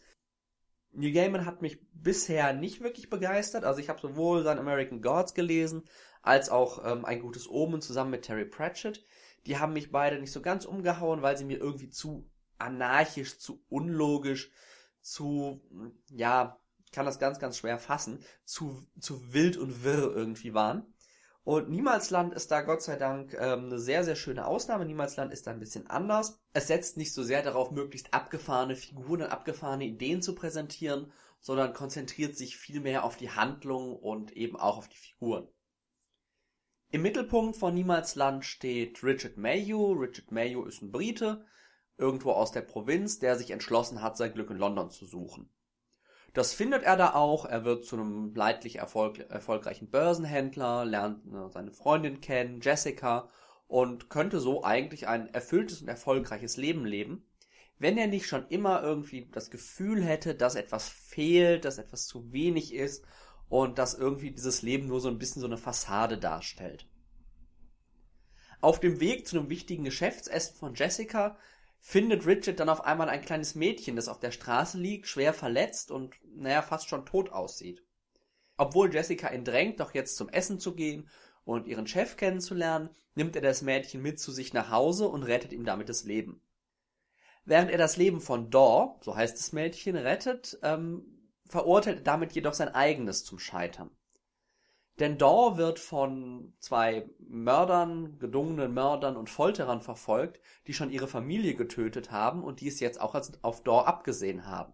Neil 0.92 1.12
Gaiman 1.12 1.46
hat 1.46 1.62
mich 1.62 1.80
bisher 1.92 2.54
nicht 2.54 2.82
wirklich 2.82 3.10
begeistert. 3.10 3.64
Also 3.64 3.80
ich 3.80 3.90
habe 3.90 4.00
sowohl 4.00 4.44
sein 4.44 4.60
American 4.60 5.02
Gods 5.02 5.34
gelesen, 5.34 5.84
als 6.22 6.50
auch 6.50 6.86
ähm, 6.86 7.04
ein 7.04 7.20
gutes 7.20 7.50
Omen 7.50 7.82
zusammen 7.82 8.12
mit 8.12 8.24
Terry 8.24 8.46
Pratchett. 8.46 9.04
Die 9.46 9.58
haben 9.58 9.74
mich 9.74 9.92
beide 9.92 10.20
nicht 10.20 10.32
so 10.32 10.42
ganz 10.42 10.66
umgehauen, 10.66 11.22
weil 11.22 11.38
sie 11.38 11.46
mir 11.46 11.58
irgendwie 11.58 11.90
zu 11.90 12.30
anarchisch, 12.58 13.40
zu 13.40 13.66
unlogisch, 13.68 14.52
zu, 15.02 15.62
ja, 16.10 16.63
kann 16.94 17.06
das 17.06 17.20
ganz, 17.20 17.40
ganz 17.40 17.58
schwer 17.58 17.78
fassen, 17.78 18.24
zu, 18.46 18.86
zu 19.00 19.34
wild 19.34 19.58
und 19.58 19.84
wirr 19.84 20.16
irgendwie 20.16 20.54
waren. 20.54 20.94
Und 21.44 21.70
Niemalsland 21.70 22.34
ist 22.34 22.52
da 22.52 22.62
Gott 22.62 22.82
sei 22.82 22.96
Dank 22.96 23.34
ähm, 23.34 23.66
eine 23.66 23.80
sehr, 23.80 24.06
sehr 24.06 24.16
schöne 24.16 24.46
Ausnahme. 24.46 24.86
Niemalsland 24.86 25.34
ist 25.34 25.46
da 25.46 25.52
ein 25.52 25.60
bisschen 25.60 25.88
anders. 25.88 26.40
Es 26.54 26.68
setzt 26.68 26.96
nicht 26.96 27.14
so 27.14 27.22
sehr 27.22 27.44
darauf, 27.44 27.72
möglichst 27.72 28.14
abgefahrene 28.14 28.78
Figuren 28.78 29.24
und 29.24 29.28
abgefahrene 29.28 29.84
Ideen 29.84 30.22
zu 30.22 30.36
präsentieren, 30.36 31.12
sondern 31.42 31.74
konzentriert 31.74 32.38
sich 32.38 32.56
viel 32.56 32.80
mehr 32.80 33.04
auf 33.04 33.18
die 33.18 33.30
Handlung 33.30 33.98
und 33.98 34.32
eben 34.32 34.56
auch 34.56 34.78
auf 34.78 34.88
die 34.88 34.98
Figuren. 34.98 35.50
Im 36.92 37.02
Mittelpunkt 37.02 37.58
von 37.58 37.74
Niemalsland 37.74 38.46
steht 38.46 39.04
Richard 39.04 39.36
Mayhew. 39.36 39.94
Richard 39.94 40.32
Mayhew 40.32 40.64
ist 40.64 40.82
ein 40.82 40.92
Brite, 40.92 41.46
irgendwo 41.98 42.32
aus 42.32 42.54
der 42.54 42.62
Provinz, 42.62 43.20
der 43.20 43.36
sich 43.36 43.52
entschlossen 43.52 44.02
hat, 44.02 44.16
sein 44.16 44.34
Glück 44.34 44.50
in 44.50 44.58
London 44.58 44.92
zu 44.92 45.06
suchen. 45.06 45.50
Das 46.34 46.54
findet 46.54 46.84
er 46.84 46.98
da 46.98 47.14
auch. 47.14 47.46
Er 47.46 47.64
wird 47.64 47.86
zu 47.86 47.96
einem 47.96 48.34
leidlich 48.34 48.78
erfolg 48.78 49.20
erfolgreichen 49.30 49.90
Börsenhändler, 49.90 50.84
lernt 50.84 51.32
ne, 51.32 51.50
seine 51.52 51.72
Freundin 51.72 52.22
kennen, 52.22 52.60
Jessica, 52.62 53.30
und 53.68 54.10
könnte 54.10 54.40
so 54.40 54.64
eigentlich 54.64 55.08
ein 55.08 55.32
erfülltes 55.34 55.82
und 55.82 55.88
erfolgreiches 55.88 56.58
Leben 56.58 56.86
leben, 56.86 57.26
wenn 57.78 57.98
er 57.98 58.08
nicht 58.08 58.28
schon 58.28 58.48
immer 58.50 58.82
irgendwie 58.82 59.30
das 59.32 59.52
Gefühl 59.52 60.04
hätte, 60.04 60.36
dass 60.36 60.56
etwas 60.56 60.90
fehlt, 60.90 61.66
dass 61.66 61.78
etwas 61.78 62.08
zu 62.08 62.32
wenig 62.32 62.74
ist 62.74 63.06
und 63.50 63.78
dass 63.78 63.94
irgendwie 63.94 64.32
dieses 64.32 64.64
Leben 64.64 64.88
nur 64.88 65.02
so 65.02 65.10
ein 65.10 65.20
bisschen 65.20 65.42
so 65.42 65.48
eine 65.48 65.58
Fassade 65.58 66.18
darstellt. 66.18 66.88
Auf 68.62 68.80
dem 68.80 69.00
Weg 69.00 69.28
zu 69.28 69.38
einem 69.38 69.50
wichtigen 69.50 69.84
Geschäftsessen 69.84 70.56
von 70.56 70.74
Jessica 70.74 71.38
findet 71.86 72.26
Richard 72.26 72.62
dann 72.62 72.70
auf 72.70 72.86
einmal 72.86 73.10
ein 73.10 73.22
kleines 73.22 73.56
Mädchen, 73.56 73.98
das 73.98 74.08
auf 74.08 74.22
der 74.22 74.32
Straße 74.32 74.78
liegt, 74.78 75.06
schwer 75.06 75.34
verletzt 75.34 75.92
und, 75.92 76.16
naja, 76.34 76.62
fast 76.62 76.88
schon 76.88 77.06
tot 77.06 77.30
aussieht. 77.30 77.84
Obwohl 78.56 78.94
Jessica 78.94 79.30
ihn 79.34 79.44
drängt, 79.44 79.82
doch 79.82 79.94
jetzt 79.94 80.16
zum 80.16 80.30
Essen 80.30 80.60
zu 80.60 80.76
gehen 80.76 81.10
und 81.44 81.68
ihren 81.68 81.86
Chef 81.86 82.16
kennenzulernen, 82.16 82.90
nimmt 83.16 83.36
er 83.36 83.42
das 83.42 83.62
Mädchen 83.62 84.02
mit 84.02 84.18
zu 84.18 84.32
sich 84.32 84.54
nach 84.54 84.72
Hause 84.72 85.10
und 85.10 85.24
rettet 85.24 85.52
ihm 85.52 85.66
damit 85.66 85.90
das 85.90 86.06
Leben. 86.06 86.42
Während 87.44 87.70
er 87.70 87.78
das 87.78 87.98
Leben 87.98 88.22
von 88.22 88.50
Daw, 88.50 88.98
so 89.02 89.18
heißt 89.18 89.38
das 89.38 89.52
Mädchen, 89.52 89.98
rettet, 89.98 90.58
ähm, 90.64 91.30
verurteilt 91.46 91.98
er 91.98 92.04
damit 92.04 92.32
jedoch 92.32 92.54
sein 92.54 92.70
eigenes 92.70 93.26
zum 93.26 93.40
Scheitern. 93.40 93.92
Denn 95.00 95.18
Daw 95.18 95.58
wird 95.58 95.80
von 95.80 96.54
zwei 96.60 97.10
Mördern, 97.20 98.20
gedungenen 98.20 98.74
Mördern 98.74 99.18
und 99.18 99.30
Folterern 99.30 99.82
verfolgt, 99.82 100.40
die 100.68 100.74
schon 100.74 100.92
ihre 100.92 101.08
Familie 101.08 101.56
getötet 101.56 102.12
haben 102.12 102.44
und 102.44 102.62
die 102.62 102.68
es 102.68 102.80
jetzt 102.80 103.02
auch 103.02 103.16
als 103.16 103.44
auf 103.44 103.64
Daw 103.64 103.80
abgesehen 103.86 104.46
haben. 104.46 104.74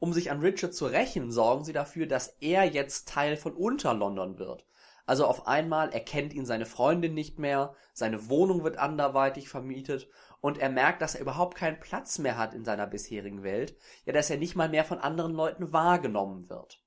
Um 0.00 0.12
sich 0.12 0.30
an 0.30 0.40
Richard 0.40 0.74
zu 0.74 0.86
rächen, 0.86 1.30
sorgen 1.30 1.64
sie 1.64 1.72
dafür, 1.72 2.06
dass 2.06 2.36
er 2.40 2.64
jetzt 2.64 3.08
Teil 3.08 3.36
von 3.36 3.54
Unterlondon 3.54 4.38
wird. 4.38 4.66
Also 5.06 5.26
auf 5.26 5.46
einmal 5.46 5.92
erkennt 5.92 6.32
ihn 6.32 6.46
seine 6.46 6.66
Freundin 6.66 7.14
nicht 7.14 7.38
mehr, 7.38 7.74
seine 7.92 8.28
Wohnung 8.28 8.64
wird 8.64 8.78
anderweitig 8.78 9.48
vermietet 9.48 10.08
und 10.40 10.58
er 10.58 10.68
merkt, 10.68 11.00
dass 11.00 11.14
er 11.14 11.20
überhaupt 11.20 11.56
keinen 11.56 11.78
Platz 11.78 12.18
mehr 12.18 12.36
hat 12.36 12.54
in 12.54 12.64
seiner 12.64 12.86
bisherigen 12.86 13.42
Welt, 13.42 13.76
ja, 14.04 14.12
dass 14.12 14.30
er 14.30 14.36
nicht 14.36 14.56
mal 14.56 14.68
mehr 14.68 14.84
von 14.84 14.98
anderen 14.98 15.32
Leuten 15.32 15.72
wahrgenommen 15.72 16.50
wird. 16.50 16.83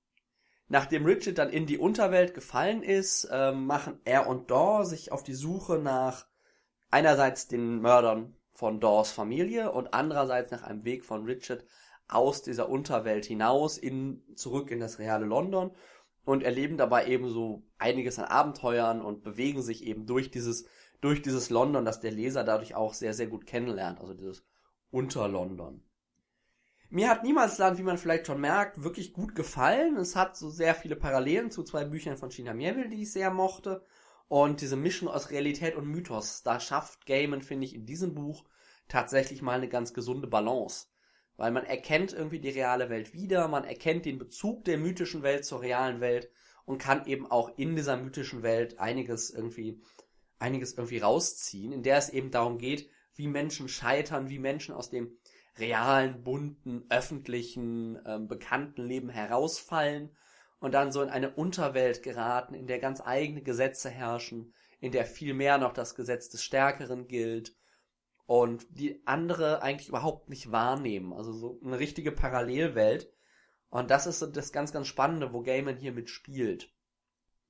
Nachdem 0.69 1.05
Richard 1.05 1.37
dann 1.37 1.49
in 1.49 1.65
die 1.65 1.77
Unterwelt 1.77 2.33
gefallen 2.33 2.83
ist, 2.83 3.25
äh, 3.25 3.51
machen 3.53 3.99
er 4.03 4.27
und 4.27 4.51
Daw 4.51 4.83
sich 4.83 5.11
auf 5.11 5.23
die 5.23 5.33
Suche 5.33 5.77
nach 5.79 6.27
einerseits 6.89 7.47
den 7.47 7.79
Mördern 7.79 8.35
von 8.53 8.79
Daws 8.79 9.11
Familie 9.11 9.71
und 9.71 9.93
andererseits 9.93 10.51
nach 10.51 10.63
einem 10.63 10.83
Weg 10.83 11.05
von 11.05 11.25
Richard 11.25 11.63
aus 12.07 12.41
dieser 12.41 12.69
Unterwelt 12.69 13.25
hinaus 13.25 13.77
in 13.77 14.23
zurück 14.35 14.71
in 14.71 14.79
das 14.79 14.99
reale 14.99 15.25
London 15.25 15.71
und 16.25 16.43
erleben 16.43 16.77
dabei 16.77 17.07
eben 17.07 17.29
so 17.29 17.63
einiges 17.77 18.19
an 18.19 18.25
Abenteuern 18.25 19.01
und 19.01 19.23
bewegen 19.23 19.61
sich 19.61 19.83
eben 19.83 20.05
durch 20.05 20.31
dieses 20.31 20.65
durch 20.99 21.21
dieses 21.21 21.49
London, 21.49 21.85
das 21.85 21.99
der 21.99 22.11
Leser 22.11 22.43
dadurch 22.43 22.75
auch 22.75 22.93
sehr 22.93 23.13
sehr 23.13 23.27
gut 23.27 23.45
kennenlernt, 23.45 23.99
also 23.99 24.13
dieses 24.13 24.43
Unter-London. 24.89 25.86
Mir 26.89 27.09
hat 27.09 27.23
Niemalsland, 27.23 27.77
wie 27.77 27.83
man 27.83 27.97
vielleicht 27.97 28.27
schon 28.27 28.39
merkt, 28.39 28.81
wirklich 28.81 29.11
gut 29.11 29.35
gefallen. 29.35 29.97
Es 29.97 30.15
hat 30.15 30.37
so 30.37 30.49
sehr 30.49 30.73
viele 30.73 30.95
Parallelen 30.95 31.51
zu 31.51 31.63
zwei 31.63 31.83
Büchern 31.83 32.15
von 32.15 32.31
China 32.31 32.53
Mieville, 32.53 32.87
die 32.87 33.01
ich 33.01 33.11
sehr 33.11 33.29
mochte. 33.29 33.83
Und 34.29 34.61
diese 34.61 34.77
Mischung 34.77 35.09
aus 35.09 35.29
Realität 35.29 35.75
und 35.75 35.87
Mythos, 35.87 36.43
da 36.43 36.61
schafft 36.61 37.05
Gaiman, 37.05 37.41
finde 37.41 37.65
ich, 37.65 37.75
in 37.75 37.85
diesem 37.85 38.15
Buch 38.15 38.45
tatsächlich 38.87 39.41
mal 39.41 39.57
eine 39.57 39.67
ganz 39.67 39.93
gesunde 39.93 40.27
Balance. 40.27 40.87
Weil 41.35 41.51
man 41.51 41.65
erkennt 41.65 42.13
irgendwie 42.13 42.39
die 42.39 42.49
reale 42.49 42.89
Welt 42.89 43.13
wieder, 43.13 43.49
man 43.49 43.65
erkennt 43.65 44.05
den 44.05 44.17
Bezug 44.17 44.63
der 44.63 44.77
mythischen 44.77 45.23
Welt 45.23 45.43
zur 45.43 45.61
realen 45.61 45.99
Welt 45.99 46.29
und 46.65 46.77
kann 46.77 47.05
eben 47.05 47.29
auch 47.29 47.57
in 47.57 47.75
dieser 47.75 47.97
mythischen 47.97 48.43
Welt 48.43 48.79
einiges 48.79 49.29
irgendwie, 49.29 49.81
einiges 50.39 50.73
irgendwie 50.73 50.99
rausziehen, 50.99 51.73
in 51.73 51.83
der 51.83 51.97
es 51.97 52.09
eben 52.09 52.31
darum 52.31 52.57
geht, 52.57 52.89
wie 53.13 53.27
Menschen 53.27 53.67
scheitern, 53.67 54.29
wie 54.29 54.39
Menschen 54.39 54.73
aus 54.73 54.89
dem 54.89 55.17
realen, 55.57 56.23
bunten, 56.23 56.85
öffentlichen, 56.89 57.99
ähm, 58.05 58.27
bekannten 58.27 58.83
Leben 58.83 59.09
herausfallen 59.09 60.15
und 60.59 60.73
dann 60.73 60.91
so 60.91 61.01
in 61.01 61.09
eine 61.09 61.31
Unterwelt 61.31 62.03
geraten, 62.03 62.53
in 62.53 62.67
der 62.67 62.79
ganz 62.79 63.01
eigene 63.01 63.41
Gesetze 63.41 63.89
herrschen, 63.89 64.53
in 64.79 64.91
der 64.91 65.05
viel 65.05 65.33
mehr 65.33 65.57
noch 65.57 65.73
das 65.73 65.95
Gesetz 65.95 66.29
des 66.29 66.43
Stärkeren 66.43 67.07
gilt 67.07 67.55
und 68.25 68.67
die 68.77 69.01
andere 69.05 69.61
eigentlich 69.61 69.89
überhaupt 69.89 70.29
nicht 70.29 70.51
wahrnehmen. 70.51 71.13
Also 71.13 71.33
so 71.33 71.59
eine 71.63 71.79
richtige 71.79 72.11
Parallelwelt. 72.11 73.11
Und 73.69 73.89
das 73.89 74.05
ist 74.05 74.19
so 74.19 74.27
das 74.27 74.51
ganz, 74.51 74.71
ganz 74.71 74.87
Spannende, 74.87 75.33
wo 75.33 75.41
Gaiman 75.41 75.77
hier 75.77 75.91
mitspielt. 75.91 76.71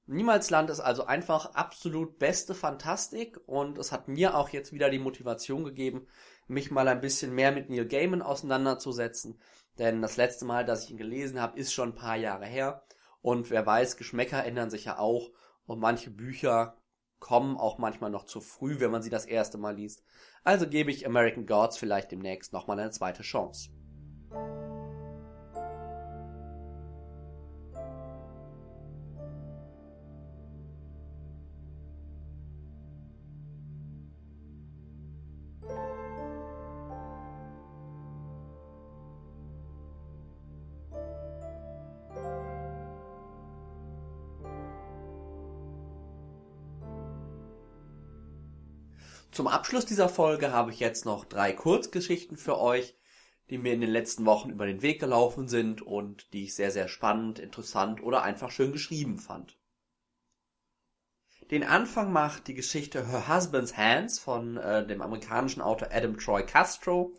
Niemalsland 0.06 0.70
ist 0.70 0.80
also 0.80 1.06
einfach 1.06 1.54
absolut 1.54 2.18
beste 2.18 2.56
Fantastik 2.56 3.40
und 3.46 3.78
es 3.78 3.92
hat 3.92 4.08
mir 4.08 4.38
auch 4.38 4.50
jetzt 4.50 4.72
wieder 4.72 4.90
die 4.90 5.00
Motivation 5.00 5.66
gegeben, 5.66 6.08
mich 6.48 6.72
mal 6.72 6.88
ein 6.88 7.02
bisschen 7.02 7.34
mehr 7.34 7.52
mit 7.52 7.70
Neil 7.70 7.88
Gaiman 7.88 8.22
auseinanderzusetzen. 8.22 9.40
Denn 9.78 10.02
das 10.02 10.18
letzte 10.18 10.46
Mal, 10.46 10.66
dass 10.66 10.84
ich 10.84 10.92
ihn 10.92 10.98
gelesen 10.98 11.40
habe, 11.40 11.60
ist 11.60 11.74
schon 11.74 11.90
ein 11.90 11.96
paar 11.96 12.16
Jahre 12.16 12.46
her. 12.46 12.84
Und 13.22 13.50
wer 13.50 13.66
weiß, 13.66 13.98
Geschmäcker 13.98 14.44
ändern 14.44 14.70
sich 14.70 14.86
ja 14.86 14.98
auch. 15.00 15.32
Und 15.66 15.80
manche 15.80 16.10
Bücher 16.10 16.78
kommen 17.20 17.58
auch 17.58 17.78
manchmal 17.78 18.10
noch 18.10 18.26
zu 18.26 18.42
früh, 18.42 18.80
wenn 18.80 18.92
man 18.92 19.02
sie 19.02 19.10
das 19.10 19.26
erste 19.26 19.58
Mal 19.58 19.76
liest. 19.76 20.04
Also 20.44 20.68
gebe 20.68 20.92
ich 20.92 21.06
American 21.06 21.46
Gods 21.46 21.78
vielleicht 21.78 22.12
demnächst 22.12 22.54
nochmal 22.54 22.80
eine 22.80 22.92
zweite 22.92 23.24
Chance. 23.24 23.70
Zum 49.38 49.48
Abschluss 49.48 49.86
dieser 49.86 50.10
Folge 50.10 50.52
habe 50.52 50.72
ich 50.72 50.80
jetzt 50.80 51.06
noch 51.06 51.24
drei 51.24 51.54
Kurzgeschichten 51.54 52.38
für 52.38 52.58
euch, 52.58 52.96
die 53.52 53.60
mir 53.60 53.72
in 53.72 53.82
den 53.82 53.92
letzten 53.92 54.26
Wochen 54.26 54.50
über 54.50 54.66
den 54.66 54.82
Weg 54.82 55.00
gelaufen 55.00 55.48
sind 55.48 55.84
und 55.84 56.34
die 56.34 56.46
ich 56.46 56.56
sehr, 56.56 56.72
sehr 56.72 56.88
spannend, 56.88 57.38
interessant 57.38 58.02
oder 58.02 58.24
einfach 58.24 58.50
schön 58.50 58.72
geschrieben 58.72 59.20
fand. 59.20 59.56
Den 61.52 61.64
Anfang 61.64 62.12
macht 62.12 62.48
die 62.48 62.56
Geschichte 62.56 63.06
Her 63.06 63.28
Husband's 63.28 63.78
Hands 63.78 64.18
von 64.18 64.58
äh, 64.58 64.88
dem 64.88 65.04
amerikanischen 65.04 65.62
Autor 65.62 65.90
Adam 65.92 66.18
Troy 66.18 66.44
Castro. 66.44 67.14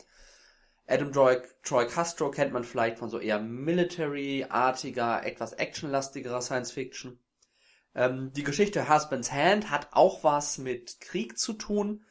Adam 0.87 1.13
Troy, 1.13 1.37
Troy 1.63 1.87
Castro 1.87 2.31
kennt 2.31 2.51
man 2.51 2.65
vielleicht 2.65 2.97
von 2.97 3.09
so 3.09 3.19
eher 3.19 3.39
military-artiger, 3.39 5.25
etwas 5.25 5.53
actionlastigerer 5.53 6.41
Science 6.41 6.73
Fiction. 6.73 7.17
Ähm, 7.95 8.33
die 8.33 8.43
Geschichte 8.43 8.93
Husband's 8.93 9.31
Hand 9.31 9.71
hat 9.71 9.87
auch 9.91 10.25
was 10.25 10.57
mit 10.57 10.99
Krieg 10.99 11.37
zu 11.37 11.53
tun, 11.53 12.03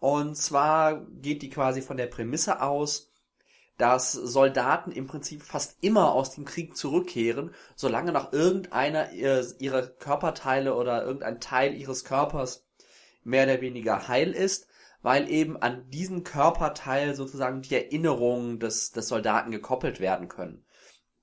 und 0.00 0.36
zwar 0.36 1.06
geht 1.06 1.42
die 1.42 1.50
quasi 1.50 1.82
von 1.82 1.96
der 1.96 2.06
Prämisse 2.06 2.62
aus, 2.62 3.12
dass 3.78 4.12
Soldaten 4.12 4.90
im 4.90 5.06
Prinzip 5.06 5.42
fast 5.42 5.78
immer 5.80 6.12
aus 6.12 6.34
dem 6.34 6.44
Krieg 6.44 6.76
zurückkehren, 6.76 7.54
solange 7.76 8.12
noch 8.12 8.32
irgendeiner 8.32 9.12
ihrer 9.12 9.86
Körperteile 9.86 10.74
oder 10.74 11.04
irgendein 11.04 11.40
Teil 11.40 11.74
ihres 11.74 12.04
Körpers 12.04 12.66
mehr 13.22 13.44
oder 13.44 13.60
weniger 13.60 14.08
heil 14.08 14.32
ist, 14.32 14.66
weil 15.00 15.30
eben 15.30 15.56
an 15.56 15.88
diesen 15.90 16.24
Körperteil 16.24 17.14
sozusagen 17.14 17.62
die 17.62 17.74
Erinnerungen 17.74 18.58
des, 18.58 18.90
des 18.90 19.06
Soldaten 19.06 19.52
gekoppelt 19.52 20.00
werden 20.00 20.28
können. 20.28 20.64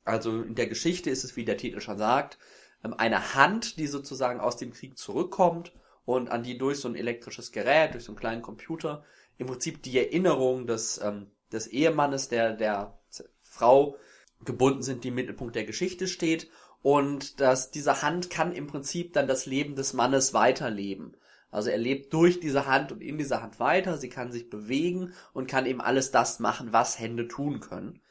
Also 0.06 0.42
in 0.44 0.56
der 0.56 0.68
Geschichte 0.68 1.10
ist 1.10 1.24
es, 1.24 1.36
wie 1.36 1.46
der 1.46 1.58
Titel 1.58 1.82
schon 1.82 1.98
sagt, 1.98 2.38
ähm, 2.84 2.94
eine 2.94 3.36
Hand, 3.36 3.78
die 3.78 3.88
sozusagen 3.88 4.40
aus 4.40 4.56
dem 4.56 4.72
Krieg 4.72 4.98
zurückkommt 4.98 5.74
und 6.06 6.30
an 6.30 6.44
die 6.44 6.58
durch 6.58 6.80
so 6.80 6.88
ein 6.88 6.96
elektrisches 6.96 7.52
Gerät, 7.52 7.94
durch 7.94 8.06
so 8.06 8.12
einen 8.12 8.20
kleinen 8.20 8.42
Computer 8.42 9.04
im 9.38 9.48
Prinzip 9.48 9.84
die 9.84 9.98
Erinnerung 9.98 10.68
des, 10.68 11.00
ähm, 11.04 11.28
des 11.52 11.68
Ehemannes, 11.68 12.30
der, 12.30 12.54
der 12.54 12.98
Frau 13.42 13.98
gebunden 14.44 14.84
sind, 14.84 15.04
die 15.04 15.10
im 15.10 15.16
Mittelpunkt 15.16 15.56
der 15.56 15.66
Geschichte 15.66 16.08
steht. 16.08 16.50
Und 16.82 17.40
dass 17.40 17.72
diese 17.72 18.04
Hand 18.04 18.30
kann 18.30 18.54
im 18.54 18.68
Prinzip 18.68 19.14
dann 19.14 19.28
das 19.28 19.48
Leben 19.48 19.76
des 19.76 19.94
Mannes 19.94 20.34
weiterleben. 20.34 21.18
Also 21.50 21.70
er 21.70 21.78
lebt 21.78 22.14
durch 22.14 22.40
diese 22.40 22.68
Hand 22.68 22.92
und 22.92 23.02
in 23.02 23.18
dieser 23.18 23.42
Hand 23.42 23.60
weiter, 23.60 23.98
sie 23.98 24.10
kann 24.10 24.32
sich 24.32 24.50
bewegen 24.50 25.14
und 25.34 25.48
kann 25.48 25.66
eben 25.66 25.82
alles 25.82 26.12
das 26.12 26.40
machen, 26.40 26.74
was 26.74 27.00
Hände 27.00 27.28
tun 27.28 27.60
können. 27.60 28.02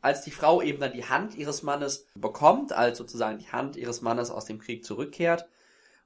Als 0.00 0.22
die 0.22 0.30
Frau 0.30 0.60
eben 0.60 0.80
dann 0.80 0.92
die 0.92 1.04
Hand 1.04 1.36
ihres 1.36 1.62
Mannes 1.62 2.06
bekommt, 2.14 2.72
als 2.72 2.98
sozusagen 2.98 3.38
die 3.38 3.50
Hand 3.50 3.76
ihres 3.76 4.02
Mannes 4.02 4.30
aus 4.30 4.44
dem 4.44 4.58
Krieg 4.58 4.84
zurückkehrt, 4.84 5.48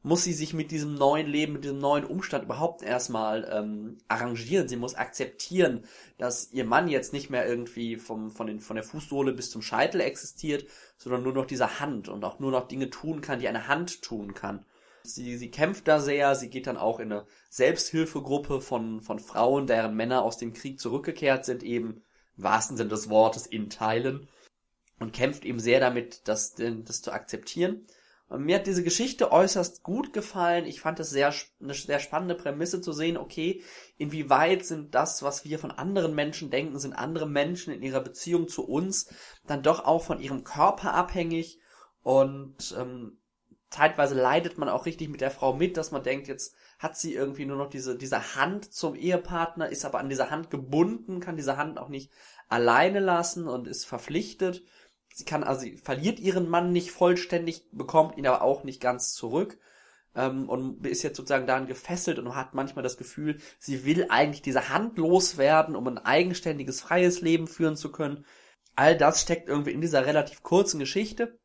muss 0.03 0.25
sie 0.25 0.33
sich 0.33 0.53
mit 0.53 0.71
diesem 0.71 0.95
neuen 0.95 1.29
Leben, 1.29 1.53
mit 1.53 1.65
diesem 1.65 1.79
neuen 1.79 2.05
Umstand 2.05 2.45
überhaupt 2.45 2.83
erstmal 2.83 3.49
ähm, 3.53 3.99
arrangieren. 4.09 4.69
Sie 4.69 4.77
muss 4.77 4.97
akzeptieren, 4.97 5.85
dass 6.19 6.53
ihr 6.53 6.65
Mann 6.65 6.89
jetzt 6.89 7.13
nicht 7.13 7.31
mehr 7.31 7.47
irgendwie 7.47 7.97
vom, 7.97 8.31
von, 8.31 8.49
den, 8.49 8.61
von 8.61 8.75
der 8.75 8.85
Fußsohle 8.85 9.33
bis 9.33 9.51
zum 9.51 9.63
Scheitel 9.63 10.01
existiert, 10.01 10.67
sondern 10.97 11.23
nur 11.23 11.33
noch 11.33 11.47
diese 11.47 11.79
Hand 11.79 12.09
und 12.09 12.25
auch 12.25 12.41
nur 12.41 12.51
noch 12.51 12.67
Dinge 12.67 12.91
tun 12.91 13.21
kann, 13.21 13.39
die 13.39 13.49
eine 13.49 13.69
Hand 13.69 14.03
tun 14.03 14.35
kann. 14.35 14.67
Sie, 15.05 15.37
sie 15.37 15.51
kämpft 15.51 15.89
da 15.89 16.01
sehr, 16.01 16.35
sie 16.35 16.51
geht 16.51 16.67
dann 16.67 16.77
auch 16.77 17.01
in 17.01 17.13
eine 17.13 17.27
Selbsthilfegruppe 17.51 18.61
von, 18.61 19.03
von 19.03 19.19
Frauen, 19.19 19.67
deren 19.67 19.95
Männer 19.95 20.23
aus 20.23 20.39
dem 20.39 20.53
Krieg 20.53 20.81
zurückgekehrt 20.81 21.45
sind, 21.45 21.63
eben 21.63 22.03
im 22.37 22.45
wahrsten 22.45 22.77
Sinne 22.77 22.91
des 22.91 23.09
Wortes 23.09 23.47
in 23.47 23.69
Teilen 23.69 24.29
und 24.99 25.13
kämpft 25.13 25.45
eben 25.45 25.59
sehr 25.61 25.81
damit, 25.81 26.23
das, 26.29 26.55
das 26.55 27.03
zu 27.03 27.13
akzeptieren. 27.13 27.87
Mir 28.39 28.57
hat 28.57 28.67
diese 28.67 28.83
Geschichte 28.83 29.33
äußerst 29.33 29.83
gut 29.83 30.13
gefallen. 30.13 30.65
Ich 30.67 30.81
fand 30.81 31.01
es 31.01 31.11
sehr, 31.11 31.35
eine 31.61 31.75
sehr 31.75 32.01
spannende 32.01 32.35
Prämisse 32.35 32.81
zu 32.81 32.93
sehen, 32.93 33.17
okay, 33.17 33.63
inwieweit 33.99 34.65
sind 34.65 34.95
das, 34.95 35.23
was 35.23 35.45
wir 35.45 35.59
von 35.59 35.71
anderen 35.71 36.15
Menschen 36.15 36.51
denken, 36.51 36.79
sind 36.79 36.95
andere 36.95 37.29
Menschen 37.29 37.73
in 37.73 37.83
ihrer 37.83 38.01
Beziehung 38.01 38.49
zu 38.49 38.67
uns 38.67 39.13
dann 39.47 39.63
doch 39.63 39.85
auch 39.85 40.05
von 40.05 40.21
ihrem 40.21 40.45
Körper 40.45 40.95
abhängig 40.95 41.59
und 42.03 42.75
ähm, 42.79 43.19
zeitweise 43.71 44.15
leidet 44.15 44.59
man 44.59 44.69
auch 44.69 44.87
richtig 44.87 45.09
mit 45.09 45.21
der 45.21 45.31
Frau 45.31 45.55
mit, 45.55 45.77
dass 45.77 45.91
man 45.91 46.03
denkt, 46.03 46.29
jetzt 46.29 46.55
hat 46.79 46.97
sie 46.97 47.15
irgendwie 47.15 47.47
nur 47.47 47.57
noch 47.57 47.71
diese, 47.71 47.97
diese 47.97 48.35
Hand 48.37 48.73
zum 48.73 48.95
Ehepartner, 48.95 49.69
ist 49.69 49.85
aber 49.85 49.99
an 49.99 50.09
dieser 50.09 50.31
Hand 50.31 50.51
gebunden, 50.51 51.21
kann 51.21 51.37
diese 51.37 51.57
Hand 51.57 51.79
auch 51.79 51.89
nicht 51.89 52.13
alleine 52.49 53.01
lassen 53.01 53.49
und 53.49 53.67
ist 53.67 53.85
verpflichtet. 53.85 54.63
Sie 55.15 55.25
kann 55.25 55.45
also, 55.45 55.63
sie 55.63 55.77
verliert 55.77 56.19
ihren 56.19 56.49
Mann 56.49 56.73
nicht 56.73 56.91
vollständig, 56.91 57.65
bekommt 57.73 58.17
ihn 58.17 58.27
aber 58.27 58.43
auch 58.43 58.65
nicht 58.65 58.81
ganz 58.81 59.13
zurück 59.13 59.59
ähm, 60.15 60.49
und 60.49 60.87
ist 60.87 61.03
jetzt 61.03 61.17
sozusagen 61.17 61.47
daran 61.47 61.67
gefesselt 61.67 62.19
und 62.19 62.35
hat 62.35 62.55
manchmal 62.55 62.83
das 62.83 62.97
Gefühl, 62.97 63.39
sie 63.59 63.85
will 63.85 64.07
eigentlich 64.09 64.43
diese 64.43 64.69
Hand 64.69 64.99
loswerden, 64.99 65.77
um 65.77 65.87
ein 65.87 65.99
eigenständiges, 65.99 66.81
freies 66.81 67.21
Leben 67.21 67.47
führen 67.47 67.77
zu 67.77 67.93
können. 67.93 68.25
All 68.75 68.97
das 68.97 69.21
steckt 69.21 69.49
irgendwie 69.49 69.73
in 69.73 69.81
dieser 69.81 70.07
relativ 70.07 70.43
kurzen 70.43 70.79
Geschichte, 70.79 71.39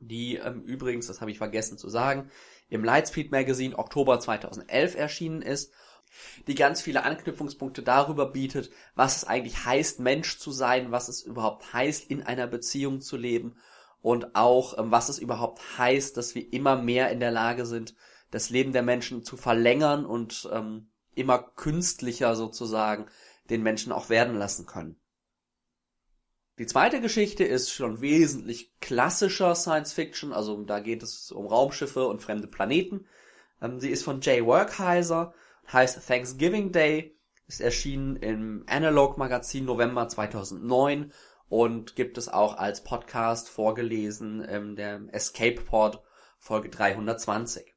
die 0.00 0.36
ähm, 0.36 0.62
übrigens, 0.62 1.06
das 1.06 1.20
habe 1.20 1.30
ich 1.30 1.38
vergessen 1.38 1.78
zu 1.78 1.88
sagen, 1.88 2.30
im 2.68 2.84
Lightspeed 2.84 3.30
Magazine 3.30 3.78
Oktober 3.78 4.18
2011 4.20 4.96
erschienen 4.96 5.42
ist 5.42 5.72
die 6.46 6.54
ganz 6.54 6.80
viele 6.80 7.04
Anknüpfungspunkte 7.04 7.82
darüber 7.82 8.26
bietet, 8.26 8.70
was 8.94 9.18
es 9.18 9.24
eigentlich 9.24 9.64
heißt, 9.64 10.00
Mensch 10.00 10.38
zu 10.38 10.50
sein, 10.50 10.90
was 10.92 11.08
es 11.08 11.22
überhaupt 11.22 11.72
heißt, 11.72 12.10
in 12.10 12.22
einer 12.22 12.46
Beziehung 12.46 13.00
zu 13.00 13.16
leben 13.16 13.56
und 14.02 14.34
auch, 14.34 14.78
ähm, 14.78 14.90
was 14.90 15.08
es 15.08 15.18
überhaupt 15.18 15.60
heißt, 15.78 16.16
dass 16.16 16.34
wir 16.34 16.52
immer 16.52 16.76
mehr 16.76 17.10
in 17.10 17.20
der 17.20 17.30
Lage 17.30 17.66
sind, 17.66 17.94
das 18.30 18.50
Leben 18.50 18.72
der 18.72 18.82
Menschen 18.82 19.24
zu 19.24 19.36
verlängern 19.36 20.04
und 20.04 20.48
ähm, 20.52 20.88
immer 21.14 21.38
künstlicher 21.38 22.34
sozusagen 22.34 23.06
den 23.50 23.62
Menschen 23.62 23.92
auch 23.92 24.08
werden 24.08 24.36
lassen 24.36 24.66
können. 24.66 24.96
Die 26.58 26.66
zweite 26.66 27.00
Geschichte 27.00 27.44
ist 27.44 27.70
schon 27.70 28.00
wesentlich 28.00 28.78
klassischer 28.80 29.54
Science 29.54 29.92
Fiction, 29.92 30.32
also 30.32 30.62
da 30.62 30.80
geht 30.80 31.02
es 31.02 31.32
um 31.32 31.46
Raumschiffe 31.46 32.06
und 32.06 32.22
fremde 32.22 32.46
Planeten. 32.46 33.06
Ähm, 33.60 33.80
sie 33.80 33.90
ist 33.90 34.02
von 34.02 34.20
Jay 34.20 34.44
Workheiser 34.44 35.34
heißt 35.70 36.06
Thanksgiving 36.06 36.72
Day, 36.72 37.18
ist 37.46 37.60
erschienen 37.60 38.16
im 38.16 38.64
Analog 38.66 39.18
Magazin 39.18 39.64
November 39.64 40.08
2009 40.08 41.12
und 41.48 41.96
gibt 41.96 42.16
es 42.16 42.28
auch 42.28 42.56
als 42.56 42.82
Podcast 42.82 43.48
vorgelesen 43.50 44.42
in 44.42 44.76
der 44.76 45.02
Escape 45.12 45.60
Pod 45.60 46.02
Folge 46.38 46.70
320. 46.70 47.74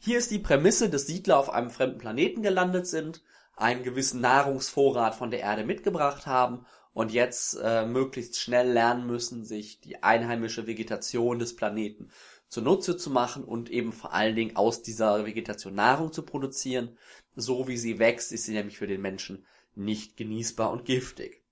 Hier 0.00 0.18
ist 0.18 0.30
die 0.30 0.38
Prämisse, 0.38 0.90
dass 0.90 1.06
Siedler 1.06 1.38
auf 1.38 1.50
einem 1.50 1.70
fremden 1.70 1.98
Planeten 1.98 2.42
gelandet 2.42 2.86
sind, 2.86 3.22
einen 3.56 3.82
gewissen 3.82 4.20
Nahrungsvorrat 4.20 5.14
von 5.14 5.30
der 5.30 5.40
Erde 5.40 5.64
mitgebracht 5.64 6.26
haben 6.26 6.66
und 6.92 7.12
jetzt 7.12 7.58
äh, 7.62 7.86
möglichst 7.86 8.38
schnell 8.38 8.72
lernen 8.72 9.06
müssen, 9.06 9.44
sich 9.44 9.80
die 9.80 10.02
einheimische 10.02 10.66
Vegetation 10.66 11.38
des 11.38 11.56
Planeten 11.56 12.10
zunutze 12.50 12.96
zu 12.96 13.10
machen 13.10 13.44
und 13.44 13.70
eben 13.70 13.92
vor 13.92 14.12
allen 14.12 14.34
Dingen 14.36 14.56
aus 14.56 14.82
dieser 14.82 15.24
Vegetation 15.24 15.74
Nahrung 15.74 16.12
zu 16.12 16.22
produzieren. 16.22 16.98
So 17.36 17.68
wie 17.68 17.76
sie 17.76 17.98
wächst, 17.98 18.32
ist 18.32 18.44
sie 18.44 18.52
nämlich 18.52 18.76
für 18.76 18.88
den 18.88 19.00
Menschen 19.00 19.46
nicht 19.74 20.16
genießbar 20.16 20.70
und 20.70 20.84
giftig. 20.84 21.44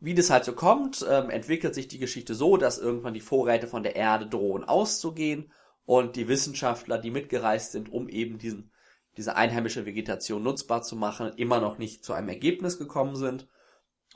Wie 0.00 0.14
das 0.14 0.30
halt 0.30 0.44
so 0.44 0.52
kommt, 0.52 1.04
ähm, 1.08 1.30
entwickelt 1.30 1.74
sich 1.74 1.88
die 1.88 1.98
Geschichte 1.98 2.34
so, 2.34 2.56
dass 2.56 2.78
irgendwann 2.78 3.14
die 3.14 3.20
Vorräte 3.20 3.66
von 3.66 3.82
der 3.82 3.96
Erde 3.96 4.26
drohen 4.26 4.62
auszugehen 4.64 5.50
und 5.86 6.14
die 6.14 6.28
Wissenschaftler, 6.28 6.98
die 6.98 7.10
mitgereist 7.10 7.72
sind, 7.72 7.90
um 7.90 8.08
eben 8.08 8.38
diesen, 8.38 8.70
diese 9.16 9.34
einheimische 9.34 9.86
Vegetation 9.86 10.42
nutzbar 10.42 10.82
zu 10.82 10.94
machen, 10.94 11.32
immer 11.36 11.58
noch 11.60 11.78
nicht 11.78 12.04
zu 12.04 12.12
einem 12.12 12.28
Ergebnis 12.28 12.78
gekommen 12.78 13.16
sind 13.16 13.48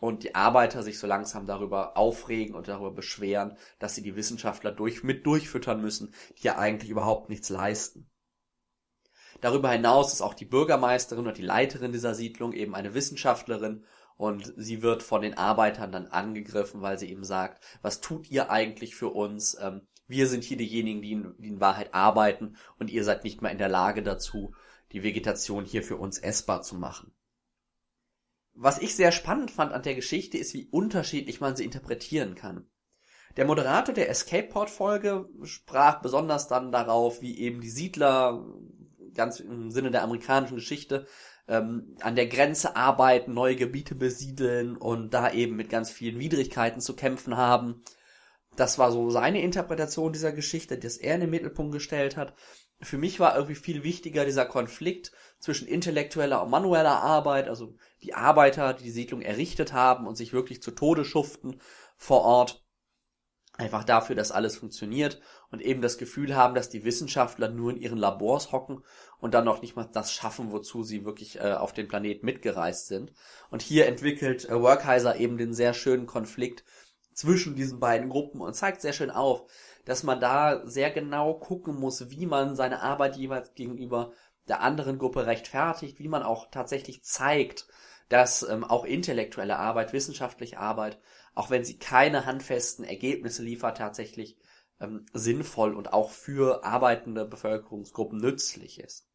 und 0.03 0.25
die 0.25 0.35
Arbeiter 0.35 0.83
sich 0.83 0.99
so 0.99 1.07
langsam 1.07 1.47
darüber 1.47 1.97
aufregen 1.97 2.57
und 2.57 2.67
darüber 2.67 2.91
beschweren, 2.91 3.57
dass 3.79 3.95
sie 3.95 4.03
die 4.03 4.17
Wissenschaftler 4.17 4.73
durch, 4.73 5.05
mit 5.05 5.25
durchfüttern 5.27 5.81
müssen, 5.81 6.13
die 6.37 6.43
ja 6.43 6.59
eigentlich 6.59 6.91
überhaupt 6.91 7.29
nichts 7.29 7.51
leisten. 7.51 8.11
Darüber 9.41 9.71
hinaus 9.71 10.13
ist 10.13 10.21
auch 10.21 10.35
die 10.35 10.45
Bürgermeisterin 10.45 11.29
und 11.29 11.39
die 11.39 11.43
Leiterin 11.43 11.93
dieser 11.93 12.17
Siedlung 12.17 12.53
eben 12.53 12.75
eine 12.75 12.95
Wissenschaftlerin 12.95 13.85
und 14.17 14.53
sie 14.57 14.83
wird 14.83 15.05
von 15.05 15.23
den 15.23 15.39
Arbeitern 15.39 15.93
dann 15.93 16.09
angegriffen, 16.09 16.83
weil 16.83 16.99
sie 16.99 17.09
eben 17.09 17.23
sagt, 17.23 17.63
was 17.81 18.01
tut 18.01 18.29
ihr 18.29 18.51
eigentlich 18.51 18.97
für 18.97 19.11
uns? 19.11 19.57
Ähm, 19.61 19.83
wir 20.09 20.27
sind 20.27 20.43
hier 20.43 20.57
diejenigen, 20.57 21.01
die 21.01 21.13
in, 21.13 21.35
die 21.39 21.49
in 21.49 21.61
Wahrheit 21.61 21.95
arbeiten 21.95 22.57
und 22.77 22.91
ihr 22.91 23.05
seid 23.05 23.23
nicht 23.23 23.41
mehr 23.41 23.53
in 23.53 23.59
der 23.59 23.69
Lage 23.69 24.03
dazu, 24.03 24.53
die 24.91 25.05
Vegetation 25.05 25.65
hier 25.65 25.85
für 25.85 25.97
uns 25.97 26.19
essbar 26.19 26.63
zu 26.63 26.75
machen. 26.75 27.15
Was 28.55 28.79
ich 28.79 28.95
sehr 28.95 29.13
spannend 29.13 29.51
fand 29.51 29.73
an 29.73 29.83
der 29.83 29.95
Geschichte 29.95 30.39
ist, 30.39 30.55
wie 30.55 30.69
unterschiedlich 30.71 31.41
man 31.41 31.57
sie 31.57 31.65
interpretieren 31.65 32.35
kann. 32.35 32.67
Der 33.37 33.47
Moderator 33.47 33.95
der 33.95 34.11
Escape 34.11 34.49
Pod 34.49 34.69
Folge 34.69 35.29
sprach 35.43 36.03
besonders 36.03 36.49
dann 36.49 36.71
darauf, 36.71 37.23
wie 37.23 37.39
eben 37.39 37.61
die 37.63 37.71
Siedler 37.71 38.47
ganz 39.15 39.41
im 39.41 39.71
Sinne 39.71 39.91
der 39.91 40.03
amerikanischen 40.03 40.57
Geschichte 40.57 41.07
ähm, 41.49 41.97
an 42.01 42.15
der 42.15 42.27
Grenze 42.27 42.77
arbeiten, 42.77 43.33
neue 43.33 43.57
Gebiete 43.57 43.95
besiedeln 43.95 44.77
und 44.77 45.15
da 45.15 45.33
eben 45.33 45.57
mit 45.57 45.71
ganz 45.71 45.91
vielen 45.91 46.19
Widrigkeiten 46.19 46.81
zu 46.81 46.95
kämpfen 46.95 47.37
haben. 47.37 47.83
Das 48.57 48.79
war 48.79 48.93
so 48.93 49.09
seine 49.09 49.43
Interpretation 49.43 50.13
dieser 50.13 50.33
Geschichte, 50.33 50.77
die 50.77 50.89
er 51.01 51.15
in 51.15 51.23
den 51.23 51.31
Mittelpunkt 51.31 51.73
gestellt 51.73 52.17
hat. 52.17 52.35
Für 52.83 52.99
mich 52.99 53.21
war 53.21 53.37
irgendwie 53.37 53.55
viel 53.55 53.85
wichtiger 53.85 54.25
dieser 54.25 54.45
Konflikt 54.45 55.13
zwischen 55.39 55.69
intellektueller 55.69 56.43
und 56.43 56.51
manueller 56.51 57.01
Arbeit, 57.01 57.49
also 57.49 57.77
die 58.03 58.15
Arbeiter, 58.15 58.75
die 58.75 58.85
die 58.85 58.91
Siedlung 58.91 59.23
errichtet 59.23 59.73
haben 59.73 60.07
und 60.07 60.17
sich 60.17 60.33
wirklich 60.33 60.63
zu 60.63 60.73
Tode 60.73 61.05
schuften 61.05 61.61
vor 61.97 62.23
Ort, 62.23 62.65
einfach 63.55 63.85
dafür, 63.85 64.17
dass 64.17 64.33
alles 64.33 64.57
funktioniert 64.57 65.21
und 65.51 65.61
eben 65.61 65.83
das 65.83 65.99
Gefühl 65.99 66.35
haben, 66.35 66.55
dass 66.55 66.71
die 66.71 66.85
Wissenschaftler 66.85 67.49
nur 67.49 67.71
in 67.71 67.77
ihren 67.77 67.99
Labors 67.99 68.51
hocken 68.51 68.83
und 69.19 69.35
dann 69.35 69.45
noch 69.45 69.63
nicht 69.63 69.77
mal 69.77 69.89
das 69.93 70.13
schaffen, 70.13 70.51
wozu 70.51 70.83
sie 70.83 71.05
wirklich 71.05 71.39
äh, 71.39 71.53
auf 71.53 71.73
den 71.73 71.87
Planeten 71.87 72.25
mitgereist 72.25 72.89
sind. 72.89 73.13
Und 73.51 73.63
hier 73.63 73.87
entwickelt 73.87 74.49
äh, 74.49 74.61
Workheiser 74.61 75.17
eben 75.17 75.37
den 75.37 75.53
sehr 75.55 75.75
schönen 75.75 76.07
Konflikt 76.07 76.65
zwischen 77.15 77.55
diesen 77.55 77.79
beiden 77.79 78.09
Gruppen 78.09 78.41
und 78.41 78.55
zeigt 78.55 78.81
sehr 78.81 78.95
schön 78.95 79.11
auf, 79.11 79.45
dass 79.85 80.03
man 80.03 80.21
da 80.21 80.67
sehr 80.67 80.91
genau 80.91 81.35
gucken 81.35 81.77
muss, 81.77 82.11
wie 82.11 82.27
man 82.27 82.57
seine 82.57 82.83
Arbeit 82.83 83.17
jeweils 83.17 83.55
gegenüber 83.55 84.13
der 84.49 84.61
anderen 84.61 84.99
Gruppe 84.99 85.27
rechtfertigt, 85.27 85.99
wie 85.99 86.09
man 86.09 86.23
auch 86.23 86.51
tatsächlich 86.51 87.03
zeigt, 87.05 87.67
dass 88.09 88.43
ähm, 88.43 88.65
auch 88.65 88.85
intellektuelle 88.85 89.59
Arbeit, 89.59 89.93
wissenschaftliche 89.93 90.59
Arbeit, 90.59 90.99
auch 91.35 91.51
wenn 91.51 91.65
sie 91.65 91.79
keine 91.79 92.27
handfesten 92.27 92.85
Ergebnisse 92.85 93.43
liefert, 93.43 93.79
tatsächlich 93.79 94.37
ähm, 94.81 95.07
sinnvoll 95.13 95.75
und 95.75 95.93
auch 95.93 96.11
für 96.11 96.65
arbeitende 96.65 97.25
Bevölkerungsgruppen 97.25 98.21
nützlich 98.21 98.81
ist. 98.81 99.09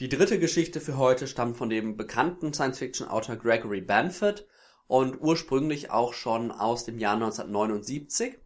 Die 0.00 0.08
dritte 0.08 0.38
Geschichte 0.38 0.80
für 0.80 0.96
heute 0.96 1.26
stammt 1.26 1.56
von 1.56 1.68
dem 1.68 1.96
bekannten 1.96 2.52
Science-Fiction-Autor 2.52 3.36
Gregory 3.36 3.80
Banford 3.80 4.46
und 4.86 5.20
ursprünglich 5.20 5.90
auch 5.90 6.14
schon 6.14 6.50
aus 6.50 6.84
dem 6.84 6.98
Jahr 6.98 7.14
1979. 7.14 8.38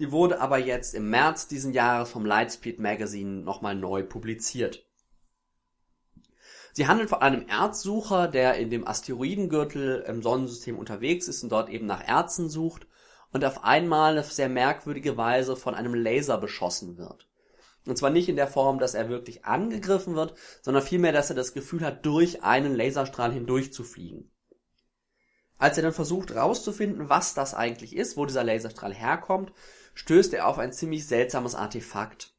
Sie 0.00 0.12
wurde 0.12 0.40
aber 0.40 0.56
jetzt 0.56 0.94
im 0.94 1.10
März 1.10 1.46
diesen 1.46 1.74
Jahres 1.74 2.08
vom 2.08 2.24
Lightspeed 2.24 2.80
Magazine 2.80 3.42
nochmal 3.42 3.74
neu 3.74 4.02
publiziert. 4.02 4.86
Sie 6.72 6.86
handelt 6.86 7.10
von 7.10 7.20
einem 7.20 7.46
Erzsucher, 7.48 8.26
der 8.26 8.54
in 8.54 8.70
dem 8.70 8.88
Asteroidengürtel 8.88 10.02
im 10.08 10.22
Sonnensystem 10.22 10.78
unterwegs 10.78 11.28
ist 11.28 11.42
und 11.42 11.52
dort 11.52 11.68
eben 11.68 11.84
nach 11.84 12.02
Erzen 12.02 12.48
sucht 12.48 12.86
und 13.30 13.44
auf 13.44 13.62
einmal 13.62 14.18
auf 14.18 14.32
sehr 14.32 14.48
merkwürdige 14.48 15.18
Weise 15.18 15.54
von 15.54 15.74
einem 15.74 15.92
Laser 15.92 16.38
beschossen 16.38 16.96
wird. 16.96 17.28
Und 17.84 17.98
zwar 17.98 18.08
nicht 18.08 18.30
in 18.30 18.36
der 18.36 18.48
Form, 18.48 18.78
dass 18.78 18.94
er 18.94 19.10
wirklich 19.10 19.44
angegriffen 19.44 20.14
wird, 20.14 20.32
sondern 20.62 20.82
vielmehr, 20.82 21.12
dass 21.12 21.28
er 21.28 21.36
das 21.36 21.52
Gefühl 21.52 21.84
hat, 21.84 22.06
durch 22.06 22.42
einen 22.42 22.74
Laserstrahl 22.74 23.32
hindurch 23.32 23.74
zu 23.74 23.84
fliegen. 23.84 24.32
Als 25.58 25.76
er 25.76 25.82
dann 25.82 25.92
versucht 25.92 26.30
herauszufinden, 26.30 27.10
was 27.10 27.34
das 27.34 27.52
eigentlich 27.52 27.94
ist, 27.94 28.16
wo 28.16 28.24
dieser 28.24 28.44
Laserstrahl 28.44 28.94
herkommt, 28.94 29.52
stößt 29.94 30.34
er 30.34 30.46
auf 30.48 30.58
ein 30.58 30.72
ziemlich 30.72 31.06
seltsames 31.06 31.54
Artefakt. 31.54 32.34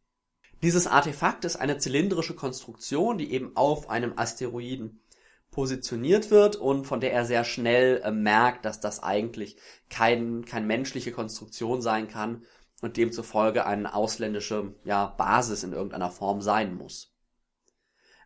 Dieses 0.61 0.87
Artefakt 0.87 1.45
ist 1.45 1.55
eine 1.55 1.77
zylindrische 1.77 2.35
Konstruktion, 2.35 3.17
die 3.17 3.31
eben 3.31 3.55
auf 3.55 3.89
einem 3.89 4.13
Asteroiden 4.17 5.01
positioniert 5.49 6.31
wird 6.31 6.55
und 6.55 6.85
von 6.85 7.01
der 7.01 7.13
er 7.13 7.25
sehr 7.25 7.43
schnell 7.43 8.01
äh, 8.03 8.11
merkt, 8.11 8.65
dass 8.65 8.79
das 8.79 9.03
eigentlich 9.03 9.57
kein, 9.89 10.45
kein 10.45 10.65
menschliche 10.65 11.11
Konstruktion 11.11 11.81
sein 11.81 12.07
kann 12.07 12.45
und 12.81 12.97
demzufolge 12.97 13.65
eine 13.65 13.93
ausländische 13.93 14.73
ja, 14.85 15.07
Basis 15.07 15.63
in 15.63 15.73
irgendeiner 15.73 16.09
Form 16.09 16.41
sein 16.41 16.75
muss. 16.75 17.13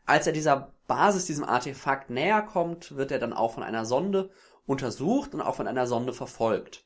Als 0.06 0.28
er 0.28 0.34
dieser 0.34 0.74
Basis, 0.88 1.26
diesem 1.26 1.44
Artefakt 1.44 2.12
näher 2.12 2.44
kommt, 2.44 2.96
wird 2.96 3.12
er 3.12 3.20
dann 3.20 3.34
auch 3.34 3.54
von 3.54 3.64
einer 3.64 3.86
Sonde 3.86 4.30
untersucht 4.68 5.34
und 5.34 5.42
auch 5.42 5.56
von 5.56 5.68
einer 5.68 5.88
Sonde 5.88 6.14
verfolgt. 6.14 6.86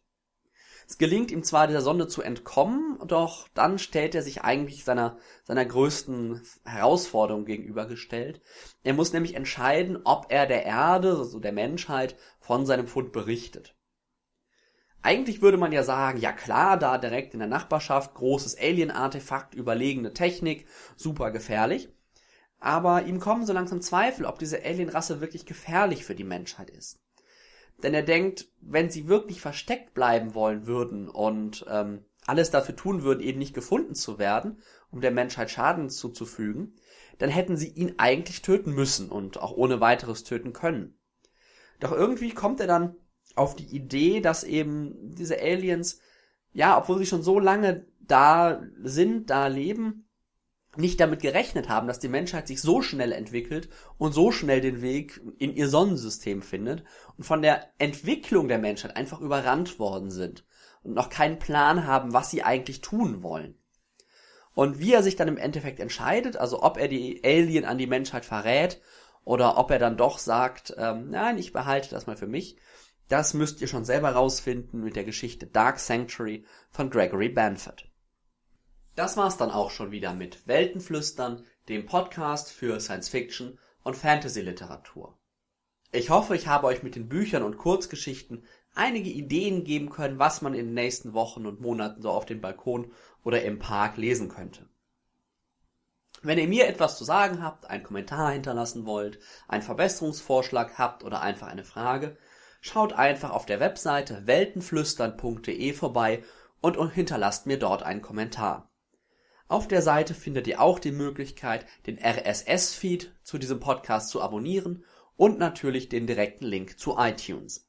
Es 0.90 0.98
gelingt 0.98 1.30
ihm 1.30 1.44
zwar, 1.44 1.68
dieser 1.68 1.82
Sonde 1.82 2.08
zu 2.08 2.24
entkommen, 2.24 2.98
doch 3.06 3.48
dann 3.54 3.78
stellt 3.78 4.16
er 4.16 4.24
sich 4.24 4.42
eigentlich 4.42 4.84
seiner, 4.84 5.20
seiner 5.44 5.64
größten 5.64 6.42
Herausforderung 6.66 7.46
gegenübergestellt. 7.46 8.42
Er 8.84 8.96
muss 8.96 9.14
nämlich 9.14 9.36
entscheiden, 9.36 10.00
ob 10.04 10.26
er 10.30 10.48
der 10.48 10.66
Erde, 10.66 11.10
also 11.10 11.40
der 11.40 11.52
Menschheit, 11.52 12.16
von 12.40 12.66
seinem 12.66 12.88
Fund 12.88 13.12
berichtet. 13.12 13.76
Eigentlich 15.04 15.44
würde 15.44 15.58
man 15.58 15.72
ja 15.72 15.84
sagen, 15.84 16.20
ja 16.20 16.32
klar, 16.32 16.76
da 16.76 16.98
direkt 16.98 17.36
in 17.36 17.40
der 17.40 17.48
Nachbarschaft, 17.48 18.16
großes 18.16 18.58
Alien-Artefakt, 18.58 19.54
überlegene 19.54 20.14
Technik, 20.14 20.68
super 20.96 21.30
gefährlich. 21.30 21.90
Aber 22.60 23.04
ihm 23.04 23.20
kommen 23.20 23.46
so 23.46 23.54
langsam 23.54 23.82
Zweifel, 23.82 24.26
ob 24.26 24.40
diese 24.40 24.66
Alien-Rasse 24.66 25.22
wirklich 25.22 25.46
gefährlich 25.46 26.04
für 26.04 26.16
die 26.16 26.24
Menschheit 26.24 26.72
ist. 26.72 27.00
Denn 27.84 27.94
er 27.94 28.04
denkt, 28.04 28.50
wenn 28.62 28.90
sie 28.90 29.08
wirklich 29.08 29.42
versteckt 29.42 29.94
bleiben 29.94 30.34
wollen 30.34 30.68
würden 30.68 31.08
und 31.08 31.66
ähm, 31.70 32.06
alles 32.26 32.52
dafür 32.52 32.76
tun 32.76 33.04
würden, 33.04 33.22
eben 33.22 33.40
nicht 33.40 33.54
gefunden 33.54 33.96
zu 33.96 34.20
werden, 34.20 34.60
um 34.92 35.02
der 35.02 35.12
Menschheit 35.12 35.50
Schaden 35.50 35.90
zuzufügen, 35.90 36.74
dann 37.18 37.30
hätten 37.30 37.58
sie 37.58 37.70
ihn 37.70 37.96
eigentlich 37.98 38.42
töten 38.42 38.74
müssen 38.74 39.10
und 39.10 39.40
auch 39.40 39.52
ohne 39.52 39.82
weiteres 39.82 40.24
töten 40.24 40.54
können. 40.54 40.98
Doch 41.80 41.92
irgendwie 41.92 42.32
kommt 42.34 42.60
er 42.60 42.68
dann 42.68 42.96
auf 43.36 43.56
die 43.56 43.76
Idee, 43.76 44.22
dass 44.22 44.44
eben 44.44 45.16
diese 45.16 45.40
Aliens, 45.40 46.00
ja, 46.52 46.78
obwohl 46.78 46.98
sie 47.00 47.06
schon 47.06 47.24
so 47.24 47.40
lange 47.40 47.86
da 48.02 48.62
sind, 48.84 49.30
da 49.30 49.48
leben, 49.48 50.09
nicht 50.76 51.00
damit 51.00 51.22
gerechnet 51.22 51.68
haben, 51.68 51.88
dass 51.88 52.00
die 52.00 52.08
Menschheit 52.08 52.48
sich 52.48 52.62
so 52.62 52.82
schnell 52.82 53.12
entwickelt 53.12 53.70
und 53.98 54.14
so 54.14 54.32
schnell 54.32 54.62
den 54.62 54.82
Weg 54.82 55.20
in 55.38 55.54
ihr 55.54 55.68
Sonnensystem 55.68 56.42
findet 56.42 56.84
und 57.18 57.24
von 57.24 57.42
der 57.42 57.70
Entwicklung 57.80 58.48
der 58.48 58.60
Menschheit 58.60 58.96
einfach 58.96 59.20
überrannt 59.20 59.80
worden 59.80 60.12
sind 60.12 60.46
und 60.84 60.94
noch 60.94 61.10
keinen 61.10 61.40
Plan 61.40 61.88
haben, 61.88 62.14
was 62.14 62.30
sie 62.30 62.44
eigentlich 62.44 62.82
tun 62.82 63.24
wollen. 63.24 63.56
Und 64.54 64.80
wie 64.80 64.94
er 64.94 65.04
sich 65.04 65.16
dann 65.16 65.28
im 65.28 65.38
Endeffekt 65.38 65.80
entscheidet, 65.80 66.38
also 66.38 66.62
ob 66.64 66.78
er 66.78 66.88
die 66.88 67.22
Alien 67.24 67.66
an 67.66 67.78
die 67.78 67.88
Menschheit 67.88 68.26
verrät 68.26 68.82
oder 69.24 69.58
ob 69.58 69.72
er 69.72 69.80
dann 69.80 69.98
doch 69.98 70.18
sagt, 70.18 70.74
ähm, 70.78 71.10
nein, 71.10 71.38
ich 71.38 71.54
behalte 71.54 71.90
das 71.90 72.08
mal 72.08 72.18
für 72.18 72.28
mich, 72.28 72.58
das 73.08 73.34
müsst 73.34 73.62
ihr 73.62 73.68
schon 73.68 73.86
selber 73.86 74.12
rausfinden 74.12 74.84
mit 74.84 74.96
der 74.96 75.04
Geschichte 75.04 75.48
Dark 75.48 75.80
Sanctuary 75.80 76.46
von 76.70 76.90
Gregory 76.90 77.30
Banford. 77.30 77.89
Das 79.00 79.16
war's 79.16 79.38
dann 79.38 79.50
auch 79.50 79.72
schon 79.72 79.92
wieder 79.92 80.14
mit 80.14 80.46
Weltenflüstern, 80.46 81.46
dem 81.70 81.86
Podcast 81.86 82.52
für 82.52 82.82
Science 82.82 83.08
Fiction 83.08 83.58
und 83.82 83.96
Fantasy 83.96 84.42
Literatur. 84.42 85.18
Ich 85.94 86.10
hoffe, 86.10 86.36
ich 86.36 86.48
habe 86.48 86.68
euch 86.68 86.84
mit 86.84 86.98
den 86.98 87.08
Büchern 87.08 87.44
und 87.44 87.58
Kurzgeschichten 87.58 88.44
einige 88.76 89.10
Ideen 89.10 89.64
geben 89.64 89.90
können, 89.90 90.20
was 90.20 90.42
man 90.42 90.54
in 90.54 90.66
den 90.66 90.74
nächsten 90.74 91.14
Wochen 91.14 91.46
und 91.46 91.62
Monaten 91.62 92.02
so 92.02 92.10
auf 92.10 92.26
dem 92.26 92.42
Balkon 92.42 92.92
oder 93.24 93.42
im 93.42 93.58
Park 93.58 93.96
lesen 93.96 94.28
könnte. 94.28 94.68
Wenn 96.22 96.38
ihr 96.38 96.50
mir 96.50 96.68
etwas 96.68 96.98
zu 96.98 97.06
sagen 97.06 97.42
habt, 97.42 97.70
einen 97.70 97.84
Kommentar 97.84 98.34
hinterlassen 98.34 98.86
wollt, 98.86 99.18
einen 99.48 99.64
Verbesserungsvorschlag 99.64 100.78
habt 100.78 101.06
oder 101.06 101.22
einfach 101.22 101.48
eine 101.48 101.64
Frage, 101.64 102.18
schaut 102.60 102.92
einfach 102.92 103.30
auf 103.30 103.46
der 103.46 103.62
Webseite 103.62 104.28
weltenflüstern.de 104.28 105.72
vorbei 105.72 106.22
und 106.60 106.78
hinterlasst 106.92 107.46
mir 107.46 107.58
dort 107.58 107.82
einen 107.84 108.02
Kommentar. 108.02 108.69
Auf 109.50 109.68
der 109.68 109.82
Seite 109.82 110.14
findet 110.14 110.46
ihr 110.46 110.62
auch 110.62 110.78
die 110.78 110.92
Möglichkeit, 110.92 111.66
den 111.88 111.98
RSS-Feed 111.98 113.12
zu 113.24 113.40
diesem 113.40 113.60
Podcast 113.60 114.10
zu 114.10 114.22
abonnieren 114.22 114.86
und 115.18 115.40
natürlich 115.40 115.90
den 115.90 116.06
direkten 116.06 116.46
Link 116.46 116.80
zu 116.80 116.98
iTunes. 117.00 117.68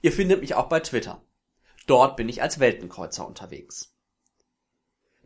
Ihr 0.00 0.10
findet 0.10 0.40
mich 0.40 0.54
auch 0.54 0.70
bei 0.70 0.80
Twitter. 0.80 1.22
Dort 1.86 2.16
bin 2.16 2.30
ich 2.30 2.40
als 2.40 2.60
Weltenkreuzer 2.60 3.26
unterwegs. 3.28 3.94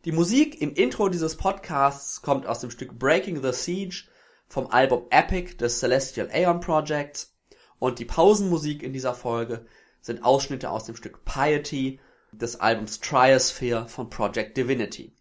Die 0.05 0.11
Musik 0.11 0.61
im 0.61 0.75
Intro 0.75 1.09
dieses 1.09 1.37
Podcasts 1.37 2.21
kommt 2.21 2.49
aus 2.49 2.59
dem 2.59 2.73
Stück 2.73 2.99
Breaking 2.99 3.41
the 3.41 3.53
Siege 3.53 4.09
vom 4.49 4.67
Album 4.67 5.07
Epic 5.11 5.57
des 5.59 5.79
Celestial 5.79 6.29
Aeon 6.33 6.59
Projects 6.59 7.39
und 7.79 8.01
die 8.01 8.07
Pausenmusik 8.07 8.83
in 8.83 8.93
dieser 8.93 9.15
Folge 9.15 9.67
sind 10.01 10.25
Ausschnitte 10.25 10.69
aus 10.69 10.85
dem 10.85 10.97
Stück 10.97 11.25
Piety 11.25 12.01
des 12.33 12.59
Albums 12.59 12.99
Triosphere 12.99 13.87
von 13.87 14.11
Project 14.11 14.57
Divinity. 14.57 15.15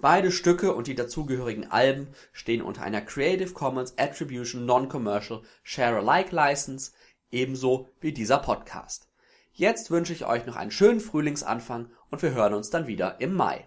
Beide 0.00 0.32
Stücke 0.32 0.74
und 0.74 0.86
die 0.86 0.94
dazugehörigen 0.94 1.70
Alben 1.70 2.08
stehen 2.32 2.62
unter 2.62 2.82
einer 2.82 3.02
Creative 3.02 3.52
Commons 3.52 3.98
Attribution 3.98 4.64
Non-Commercial 4.64 5.42
Share-alike 5.62 6.34
License, 6.34 6.92
ebenso 7.30 7.90
wie 8.00 8.12
dieser 8.12 8.38
Podcast. 8.38 9.08
Jetzt 9.52 9.90
wünsche 9.90 10.14
ich 10.14 10.24
euch 10.24 10.46
noch 10.46 10.56
einen 10.56 10.70
schönen 10.70 11.00
Frühlingsanfang 11.00 11.90
und 12.10 12.22
wir 12.22 12.32
hören 12.32 12.54
uns 12.54 12.70
dann 12.70 12.86
wieder 12.86 13.20
im 13.20 13.34
Mai. 13.34 13.66